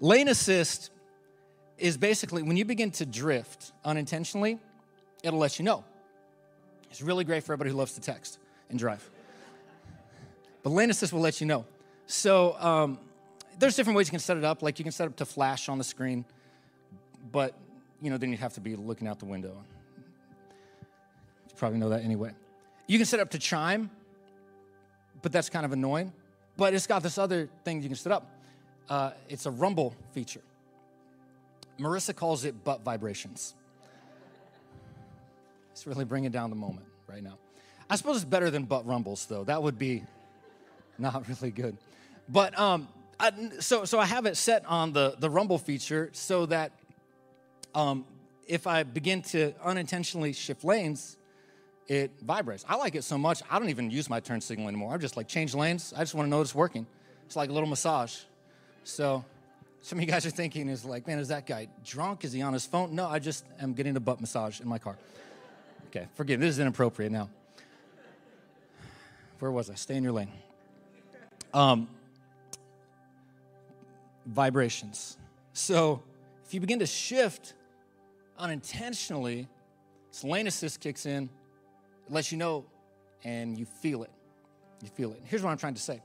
Lane 0.00 0.28
assist 0.28 0.90
is 1.78 1.96
basically 1.96 2.42
when 2.42 2.56
you 2.56 2.64
begin 2.64 2.90
to 2.92 3.06
drift 3.06 3.72
unintentionally, 3.84 4.58
it'll 5.22 5.38
let 5.38 5.58
you 5.58 5.64
know. 5.64 5.84
It's 6.90 7.00
really 7.00 7.24
great 7.24 7.44
for 7.44 7.52
everybody 7.52 7.70
who 7.70 7.76
loves 7.76 7.94
to 7.94 8.00
text 8.00 8.38
and 8.68 8.78
drive. 8.78 9.08
But 10.62 10.70
lane 10.70 10.90
assist 10.90 11.12
will 11.12 11.20
let 11.20 11.40
you 11.40 11.46
know. 11.46 11.64
So 12.06 12.56
um, 12.58 12.98
there's 13.58 13.76
different 13.76 13.96
ways 13.96 14.08
you 14.08 14.12
can 14.12 14.20
set 14.20 14.36
it 14.36 14.44
up. 14.44 14.62
Like 14.62 14.78
you 14.78 14.84
can 14.84 14.92
set 14.92 15.04
it 15.04 15.10
up 15.10 15.16
to 15.16 15.24
flash 15.24 15.68
on 15.68 15.78
the 15.78 15.84
screen, 15.84 16.24
but 17.30 17.54
you 18.02 18.10
know 18.10 18.18
then 18.18 18.30
you'd 18.30 18.40
have 18.40 18.54
to 18.54 18.60
be 18.60 18.76
looking 18.76 19.06
out 19.06 19.18
the 19.18 19.26
window 19.26 19.56
probably 21.60 21.78
know 21.78 21.90
that 21.90 22.02
anyway. 22.02 22.32
You 22.88 22.98
can 22.98 23.06
set 23.06 23.20
up 23.20 23.30
to 23.30 23.38
chime, 23.38 23.90
but 25.22 25.30
that's 25.30 25.48
kind 25.48 25.64
of 25.64 25.72
annoying. 25.72 26.12
But 26.56 26.74
it's 26.74 26.86
got 26.86 27.02
this 27.04 27.18
other 27.18 27.48
thing 27.64 27.82
you 27.82 27.88
can 27.88 27.96
set 27.96 28.12
up. 28.12 28.26
Uh, 28.88 29.12
it's 29.28 29.46
a 29.46 29.50
rumble 29.50 29.94
feature. 30.12 30.40
Marissa 31.78 32.16
calls 32.16 32.44
it 32.44 32.64
butt 32.64 32.82
vibrations. 32.82 33.54
It's 35.70 35.86
really 35.86 36.04
bringing 36.04 36.30
down 36.30 36.50
the 36.50 36.56
moment 36.56 36.86
right 37.06 37.22
now. 37.22 37.38
I 37.88 37.96
suppose 37.96 38.16
it's 38.16 38.24
better 38.24 38.50
than 38.50 38.64
butt 38.64 38.86
rumbles, 38.86 39.26
though. 39.26 39.44
That 39.44 39.62
would 39.62 39.78
be 39.78 40.02
not 40.98 41.28
really 41.40 41.50
good. 41.50 41.76
But 42.28 42.58
um, 42.58 42.88
I, 43.18 43.32
so 43.60 43.84
so 43.84 43.98
I 43.98 44.06
have 44.06 44.26
it 44.26 44.36
set 44.36 44.64
on 44.66 44.92
the 44.92 45.14
the 45.18 45.30
rumble 45.30 45.58
feature 45.58 46.10
so 46.12 46.46
that 46.46 46.72
um, 47.74 48.04
if 48.46 48.66
I 48.66 48.82
begin 48.82 49.22
to 49.22 49.52
unintentionally 49.62 50.32
shift 50.32 50.64
lanes, 50.64 51.16
it 51.90 52.12
vibrates. 52.22 52.64
I 52.68 52.76
like 52.76 52.94
it 52.94 53.02
so 53.02 53.18
much, 53.18 53.42
I 53.50 53.58
don't 53.58 53.68
even 53.68 53.90
use 53.90 54.08
my 54.08 54.20
turn 54.20 54.40
signal 54.40 54.68
anymore. 54.68 54.94
I'm 54.94 55.00
just 55.00 55.16
like, 55.16 55.26
change 55.26 55.56
lanes. 55.56 55.92
I 55.96 55.98
just 55.98 56.14
want 56.14 56.26
to 56.26 56.30
know 56.30 56.40
it's 56.40 56.54
working. 56.54 56.86
It's 57.26 57.34
like 57.34 57.50
a 57.50 57.52
little 57.52 57.68
massage. 57.68 58.16
So 58.84 59.24
some 59.82 59.98
of 59.98 60.04
you 60.04 60.08
guys 60.08 60.24
are 60.24 60.30
thinking 60.30 60.68
is 60.68 60.84
like, 60.84 61.08
man, 61.08 61.18
is 61.18 61.28
that 61.28 61.48
guy 61.48 61.66
drunk? 61.84 62.24
Is 62.24 62.32
he 62.32 62.42
on 62.42 62.52
his 62.52 62.64
phone? 62.64 62.94
No, 62.94 63.08
I 63.08 63.18
just 63.18 63.44
am 63.60 63.72
getting 63.72 63.96
a 63.96 64.00
butt 64.00 64.20
massage 64.20 64.60
in 64.60 64.68
my 64.68 64.78
car. 64.78 64.96
Okay, 65.88 66.06
forgive 66.14 66.38
me. 66.38 66.46
This 66.46 66.54
is 66.54 66.60
inappropriate 66.60 67.10
now. 67.10 67.28
Where 69.40 69.50
was 69.50 69.68
I? 69.68 69.74
Stay 69.74 69.96
in 69.96 70.04
your 70.04 70.12
lane. 70.12 70.30
Um, 71.52 71.88
vibrations. 74.26 75.16
So 75.54 76.04
if 76.46 76.54
you 76.54 76.60
begin 76.60 76.78
to 76.78 76.86
shift 76.86 77.54
unintentionally, 78.38 79.48
this 80.12 80.22
lane 80.22 80.46
assist 80.46 80.78
kicks 80.78 81.04
in 81.04 81.28
it 82.10 82.14
lets 82.14 82.32
you 82.32 82.38
know 82.38 82.64
and 83.24 83.56
you 83.56 83.64
feel 83.64 84.02
it. 84.02 84.10
You 84.82 84.88
feel 84.88 85.12
it. 85.12 85.22
Here's 85.24 85.42
what 85.42 85.50
I'm 85.50 85.58
trying 85.58 85.74
to 85.74 85.80
say 85.80 86.00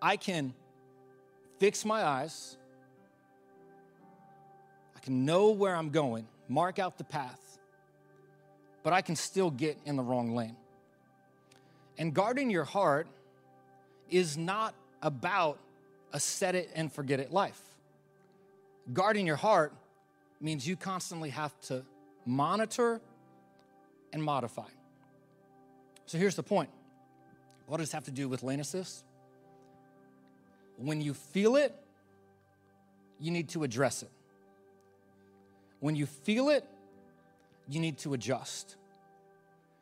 I 0.00 0.16
can 0.16 0.52
fix 1.58 1.84
my 1.84 2.02
eyes, 2.04 2.56
I 4.94 5.00
can 5.00 5.24
know 5.24 5.50
where 5.50 5.74
I'm 5.74 5.90
going, 5.90 6.26
mark 6.48 6.78
out 6.78 6.98
the 6.98 7.04
path, 7.04 7.58
but 8.82 8.92
I 8.92 9.00
can 9.00 9.16
still 9.16 9.50
get 9.50 9.78
in 9.86 9.96
the 9.96 10.02
wrong 10.02 10.34
lane. 10.34 10.56
And 11.98 12.12
guarding 12.12 12.50
your 12.50 12.64
heart 12.64 13.06
is 14.10 14.36
not 14.36 14.74
about 15.00 15.58
a 16.12 16.20
set 16.20 16.54
it 16.54 16.70
and 16.74 16.92
forget 16.92 17.20
it 17.20 17.32
life. 17.32 17.60
Guarding 18.92 19.26
your 19.26 19.36
heart 19.36 19.72
means 20.40 20.68
you 20.68 20.76
constantly 20.76 21.30
have 21.30 21.58
to 21.62 21.84
monitor 22.26 23.00
and 24.16 24.24
modify. 24.24 24.66
So 26.06 26.18
here's 26.18 26.34
the 26.34 26.42
point 26.42 26.70
what 27.66 27.76
does 27.78 27.92
have 27.92 28.04
to 28.04 28.10
do 28.10 28.28
with 28.28 28.42
lane 28.42 28.60
assist? 28.60 29.04
When 30.78 31.00
you 31.00 31.14
feel 31.14 31.56
it, 31.56 31.74
you 33.20 33.30
need 33.30 33.50
to 33.50 33.62
address 33.62 34.02
it. 34.02 34.10
When 35.80 35.96
you 35.96 36.06
feel 36.06 36.48
it, 36.48 36.64
you 37.68 37.80
need 37.80 37.98
to 37.98 38.14
adjust. 38.14 38.76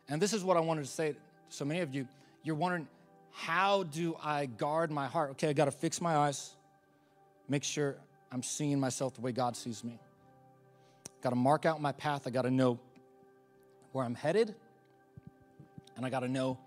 And 0.09 0.21
this 0.21 0.33
is 0.33 0.45
what 0.45 0.57
I 0.57 0.61
wanted 0.61 0.85
to 0.85 0.91
say 0.91 1.13
to 1.13 1.19
so 1.49 1.65
many 1.65 1.81
of 1.81 1.95
you. 1.95 2.07
You're 2.43 2.57
wondering, 2.57 2.89
how 3.33 3.85
do 3.85 4.17
I 4.23 4.47
guard 4.47 4.91
my 4.91 5.07
heart? 5.07 5.31
Okay, 5.33 5.49
I 5.49 5.53
got 5.53 5.67
to 5.67 5.71
fix 5.71 6.01
my 6.01 6.17
eyes, 6.17 6.55
make 7.49 7.65
sure 7.65 7.97
I'm 8.33 8.43
seeing 8.43 8.81
myself 8.81 9.15
the 9.15 9.21
way 9.21 9.33
God 9.33 9.57
sees 9.57 9.85
me. 9.85 9.99
got 11.23 11.31
to 11.31 11.37
mark 11.37 11.67
out 11.67 11.81
my 11.81 11.93
path. 11.93 12.27
I 12.27 12.31
got 12.31 12.43
to 12.43 12.51
know 12.51 12.79
where 13.95 14.05
I'm 14.05 14.17
headed. 14.17 14.55
And 15.97 16.05
I 16.05 16.11
got 16.11 16.21
to 16.21 16.29
know 16.29 16.59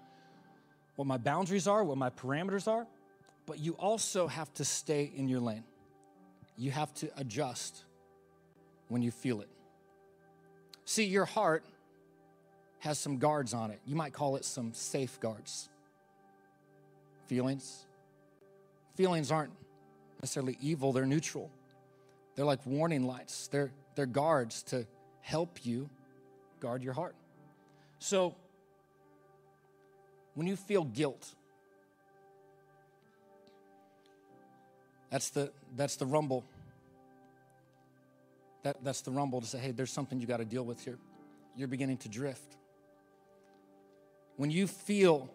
what 0.96 1.06
my 1.06 1.18
boundaries 1.18 1.68
are, 1.68 1.84
what 1.84 1.98
my 1.98 2.10
parameters 2.10 2.68
are. 2.68 2.88
But 3.46 3.60
you 3.60 3.74
also 3.74 4.28
have 4.28 4.52
to 4.56 4.66
stay 4.66 5.12
in 5.14 5.28
your 5.28 5.42
lane. 5.42 5.66
You 6.58 6.72
have 6.72 6.94
to 6.96 7.10
adjust 7.18 7.84
when 8.88 9.02
you 9.02 9.12
feel 9.12 9.42
it. 9.42 9.50
See, 10.86 11.04
your 11.04 11.26
heart 11.26 11.66
has 12.80 12.98
some 12.98 13.18
guards 13.18 13.54
on 13.54 13.72
it. 13.72 13.82
You 13.86 13.96
might 13.96 14.14
call 14.14 14.38
it 14.38 14.46
some 14.46 14.74
safeguards. 14.74 15.68
Feelings. 17.28 17.86
Feelings 18.96 19.32
aren't 19.32 19.52
necessarily 20.22 20.58
evil, 20.62 20.94
they're 20.94 21.06
neutral. 21.06 21.52
They're 22.36 22.46
like 22.46 22.66
warning 22.66 23.06
lights, 23.06 23.50
they're, 23.50 23.72
they're 23.96 24.06
guards 24.06 24.64
to 24.64 24.88
help 25.22 25.66
you 25.66 25.90
guard 26.60 26.84
your 26.84 26.94
heart. 26.94 27.16
So, 28.00 28.36
when 30.36 30.48
you 30.48 30.56
feel 30.56 30.84
guilt, 30.84 31.34
that's 35.10 35.30
the, 35.30 35.52
that's 35.76 35.96
the 35.96 36.06
rumble. 36.06 36.44
That, 38.64 38.84
that's 38.84 39.02
the 39.02 39.12
rumble 39.12 39.42
to 39.42 39.48
say, 39.48 39.58
hey, 39.58 39.72
there's 39.72 39.92
something 39.92 40.20
you 40.20 40.28
got 40.28 40.38
to 40.38 40.46
deal 40.46 40.64
with 40.64 40.84
here. 40.84 40.98
You're 41.56 41.68
beginning 41.68 41.98
to 41.98 42.10
drift. 42.10 42.56
When 44.36 44.52
you 44.52 44.68
feel 44.68 45.30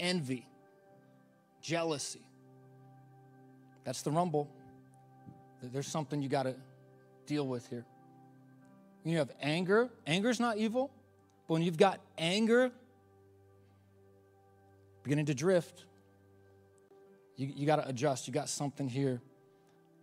envy, 0.00 0.46
jealousy, 1.60 2.22
that's 3.84 4.02
the 4.02 4.10
rumble. 4.10 4.48
There's 5.62 5.86
something 5.86 6.22
you 6.22 6.28
got 6.28 6.44
to 6.44 6.54
deal 7.26 7.46
with 7.46 7.68
here. 7.68 7.84
When 9.06 9.12
you 9.12 9.18
have 9.18 9.30
anger, 9.40 9.88
anger 10.04 10.30
is 10.30 10.40
not 10.40 10.58
evil, 10.58 10.90
but 11.46 11.54
when 11.54 11.62
you've 11.62 11.76
got 11.76 12.00
anger 12.18 12.72
beginning 15.04 15.26
to 15.26 15.34
drift, 15.34 15.84
you, 17.36 17.46
you 17.54 17.66
got 17.66 17.76
to 17.76 17.88
adjust. 17.88 18.26
You 18.26 18.34
got 18.34 18.48
something 18.48 18.88
here 18.88 19.22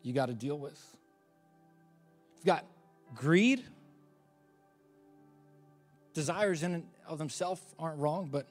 you 0.04 0.14
got 0.14 0.28
to 0.28 0.34
deal 0.34 0.58
with. 0.58 0.82
You've 2.38 2.46
got 2.46 2.64
greed. 3.14 3.66
Desires 6.14 6.64
in 6.64 6.74
and 6.76 6.84
of 7.06 7.18
themselves 7.18 7.62
aren't 7.78 8.00
wrong, 8.00 8.30
but 8.32 8.48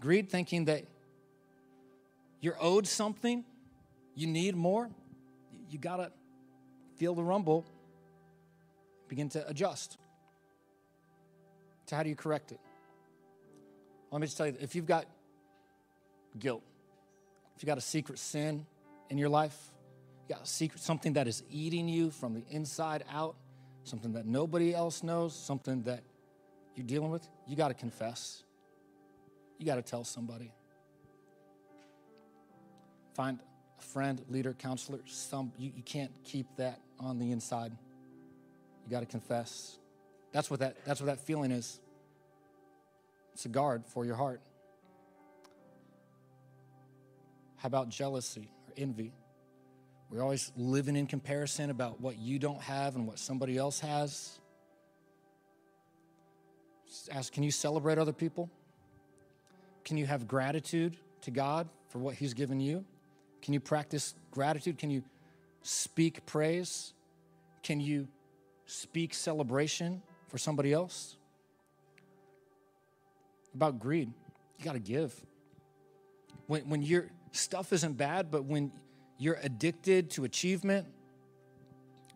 greed, 0.00 0.28
thinking 0.28 0.64
that 0.64 0.86
you're 2.40 2.58
owed 2.60 2.88
something, 2.88 3.44
you 4.16 4.26
need 4.26 4.56
more, 4.56 4.90
you 5.70 5.78
got 5.78 5.98
to 5.98 6.10
feel 6.96 7.14
the 7.14 7.22
rumble, 7.22 7.64
begin 9.08 9.28
to 9.30 9.46
adjust. 9.48 9.98
So, 11.86 11.96
how 11.96 12.02
do 12.02 12.08
you 12.08 12.16
correct 12.16 12.52
it? 12.52 12.60
Let 14.10 14.20
me 14.20 14.26
just 14.26 14.36
tell 14.36 14.46
you 14.46 14.56
if 14.60 14.74
you've 14.74 14.86
got 14.86 15.06
guilt, 16.38 16.62
if 17.56 17.62
you've 17.62 17.68
got 17.68 17.78
a 17.78 17.82
secret 17.82 18.18
sin 18.18 18.66
in 19.10 19.18
your 19.18 19.28
life, 19.28 19.72
you 20.28 20.34
got 20.34 20.44
a 20.44 20.48
secret, 20.48 20.80
something 20.80 21.14
that 21.14 21.28
is 21.28 21.42
eating 21.50 21.88
you 21.88 22.10
from 22.10 22.34
the 22.34 22.44
inside 22.48 23.04
out, 23.12 23.36
something 23.84 24.12
that 24.12 24.26
nobody 24.26 24.74
else 24.74 25.02
knows, 25.02 25.34
something 25.34 25.82
that 25.82 26.02
you're 26.74 26.86
dealing 26.86 27.10
with, 27.10 27.28
you 27.46 27.56
got 27.56 27.68
to 27.68 27.74
confess. 27.74 28.42
You 29.58 29.66
got 29.66 29.76
to 29.76 29.82
tell 29.82 30.04
somebody. 30.04 30.52
Find 33.14 33.38
a 33.78 33.82
friend, 33.82 34.20
leader, 34.28 34.54
counselor. 34.54 35.00
Some 35.06 35.52
you, 35.56 35.70
you 35.76 35.82
can't 35.82 36.10
keep 36.24 36.46
that 36.56 36.80
on 36.98 37.18
the 37.18 37.30
inside. 37.30 37.72
You 38.84 38.90
got 38.90 39.00
to 39.00 39.06
confess. 39.06 39.78
That's 40.32 40.50
what 40.50 40.60
that 40.60 40.84
that's 40.84 41.00
what 41.00 41.06
that 41.06 41.20
feeling 41.20 41.50
is. 41.50 41.80
It's 43.32 43.46
a 43.46 43.48
guard 43.48 43.84
for 43.86 44.04
your 44.04 44.16
heart. 44.16 44.40
How 47.56 47.66
about 47.66 47.88
jealousy 47.88 48.50
or 48.68 48.74
envy? 48.76 49.12
We're 50.10 50.22
always 50.22 50.52
living 50.56 50.96
in 50.96 51.06
comparison 51.06 51.70
about 51.70 52.00
what 52.00 52.18
you 52.18 52.38
don't 52.38 52.60
have 52.60 52.94
and 52.94 53.06
what 53.06 53.18
somebody 53.18 53.56
else 53.56 53.80
has. 53.80 54.38
Just 56.86 57.10
ask, 57.10 57.32
can 57.32 57.42
you 57.42 57.50
celebrate 57.50 57.98
other 57.98 58.12
people? 58.12 58.50
Can 59.84 59.96
you 59.96 60.06
have 60.06 60.28
gratitude 60.28 60.96
to 61.22 61.30
God 61.30 61.68
for 61.88 61.98
what 61.98 62.14
He's 62.14 62.34
given 62.34 62.60
you? 62.60 62.84
Can 63.42 63.54
you 63.54 63.60
practice 63.60 64.14
gratitude? 64.30 64.78
Can 64.78 64.90
you 64.90 65.02
speak 65.62 66.24
praise? 66.26 66.92
Can 67.62 67.80
you 67.80 68.06
speak 68.66 69.14
celebration 69.14 70.02
for 70.28 70.38
somebody 70.38 70.72
else? 70.72 71.16
About 73.54 73.78
greed, 73.78 74.12
you 74.58 74.64
got 74.64 74.72
to 74.72 74.78
give. 74.80 75.14
When, 76.46 76.68
when 76.68 76.82
your 76.82 77.10
stuff 77.32 77.72
isn't 77.72 77.96
bad, 77.96 78.30
but 78.30 78.44
when 78.44 78.72
you're 79.18 79.38
addicted 79.42 80.10
to 80.10 80.24
achievement, 80.24 80.88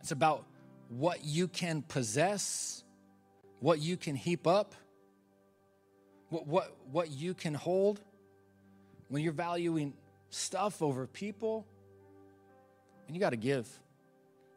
it's 0.00 0.10
about 0.10 0.46
what 0.88 1.24
you 1.24 1.48
can 1.48 1.82
possess 1.82 2.84
what 3.60 3.80
you 3.80 3.96
can 3.96 4.14
heap 4.14 4.46
up, 4.46 4.74
what, 6.28 6.46
what, 6.46 6.76
what 6.90 7.10
you 7.10 7.34
can 7.34 7.54
hold, 7.54 8.00
when 9.08 9.22
you're 9.22 9.32
valuing 9.32 9.94
stuff 10.30 10.82
over 10.82 11.06
people, 11.06 11.66
and 13.06 13.16
you 13.16 13.20
got 13.20 13.30
to 13.30 13.36
give. 13.36 13.68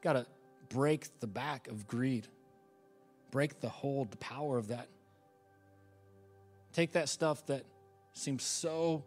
Got 0.02 0.14
to 0.14 0.26
break 0.72 1.20
the 1.20 1.28
back 1.28 1.68
of 1.68 1.88
greed, 1.88 2.28
break 3.30 3.60
the 3.60 3.70
hold, 3.70 4.12
the 4.12 4.18
power 4.18 4.58
of 4.58 4.70
that. 4.70 4.88
Take 6.74 6.94
that 6.94 7.10
stuff 7.10 7.46
that 7.48 7.66
seems 8.14 8.44
so, 8.44 9.04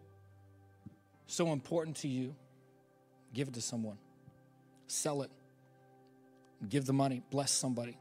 so 1.27 1.53
important 1.53 1.97
to 1.99 2.09
you, 2.09 2.35
give 3.33 3.49
it 3.49 3.55
to 3.55 3.61
someone, 3.61 3.97
sell 4.87 5.23
it, 5.23 5.31
give 6.69 6.85
the 6.85 6.93
money, 6.93 7.23
bless 7.31 7.51
somebody. 7.51 7.97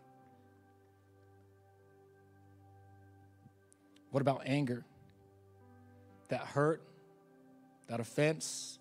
What 4.12 4.22
about 4.22 4.44
anger? 4.46 4.84
That 6.30 6.42
hurt, 6.42 6.84
that 7.88 8.00
offense, 8.00 8.78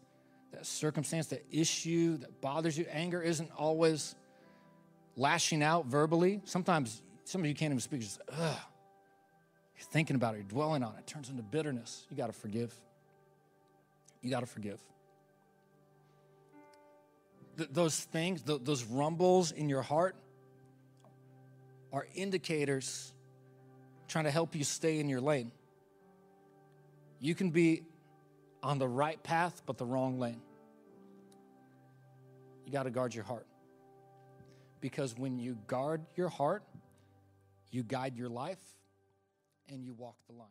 that 0.53 0.67
circumstance, 0.67 1.29
that 1.29 1.45
issue 1.51 2.19
that 2.19 2.41
bothers 2.41 2.77
you. 2.77 2.87
Anger 2.91 3.23
isn't 3.23 3.51
always 3.57 4.15
lashing 5.17 5.63
out 5.63 5.87
verbally. 5.87 6.41
Sometimes 6.45 7.03
some 7.25 7.41
of 7.41 7.47
you 7.47 7.55
can't 7.55 7.73
even 7.73 7.81
speak. 7.81 8.01
Just, 8.01 8.21
ugh. 8.29 8.57
You're 9.77 9.87
thinking 9.91 10.17
about 10.17 10.35
it, 10.35 10.39
you're 10.39 10.47
dwelling 10.47 10.83
on 10.83 10.95
it. 10.95 11.01
it 11.01 11.07
turns 11.07 11.29
into 11.29 11.43
bitterness. 11.43 12.07
You 12.11 12.17
got 12.17 12.29
to 12.29 12.33
forgive. 12.33 12.73
You 14.21 14.31
got 14.31 14.41
to 14.41 14.47
forgive. 14.47 14.81
Th- 17.57 17.69
those 17.73 17.99
things, 17.99 18.43
th- 18.43 18.61
those 18.63 18.85
rumbles 18.85 19.53
in 19.53 19.69
your 19.69 19.83
heart, 19.83 20.15
are 21.93 22.07
indicators 22.15 23.13
trying 24.09 24.25
to 24.25 24.31
help 24.31 24.55
you 24.55 24.65
stay 24.65 24.99
in 25.01 25.09
your 25.09 25.21
lane. 25.21 25.53
You 27.21 27.35
can 27.35 27.51
be 27.51 27.83
on 28.63 28.79
the 28.79 28.89
right 28.89 29.23
path, 29.23 29.63
but 29.67 29.79
the 29.79 29.85
wrong 29.85 30.19
lane. 30.19 30.41
You 32.65 32.73
got 32.73 32.85
to 32.85 32.91
guard 32.91 33.15
your 33.15 33.25
heart. 33.25 33.47
Because 34.83 35.17
when 35.17 35.39
you 35.39 35.57
guard 35.69 36.03
your 36.17 36.29
heart, 36.29 36.65
you 37.71 37.83
guide 37.83 38.19
your 38.19 38.29
life 38.29 38.59
and 39.71 39.83
you 39.83 39.95
walk 39.95 40.17
the 40.27 40.35
line. 40.35 40.49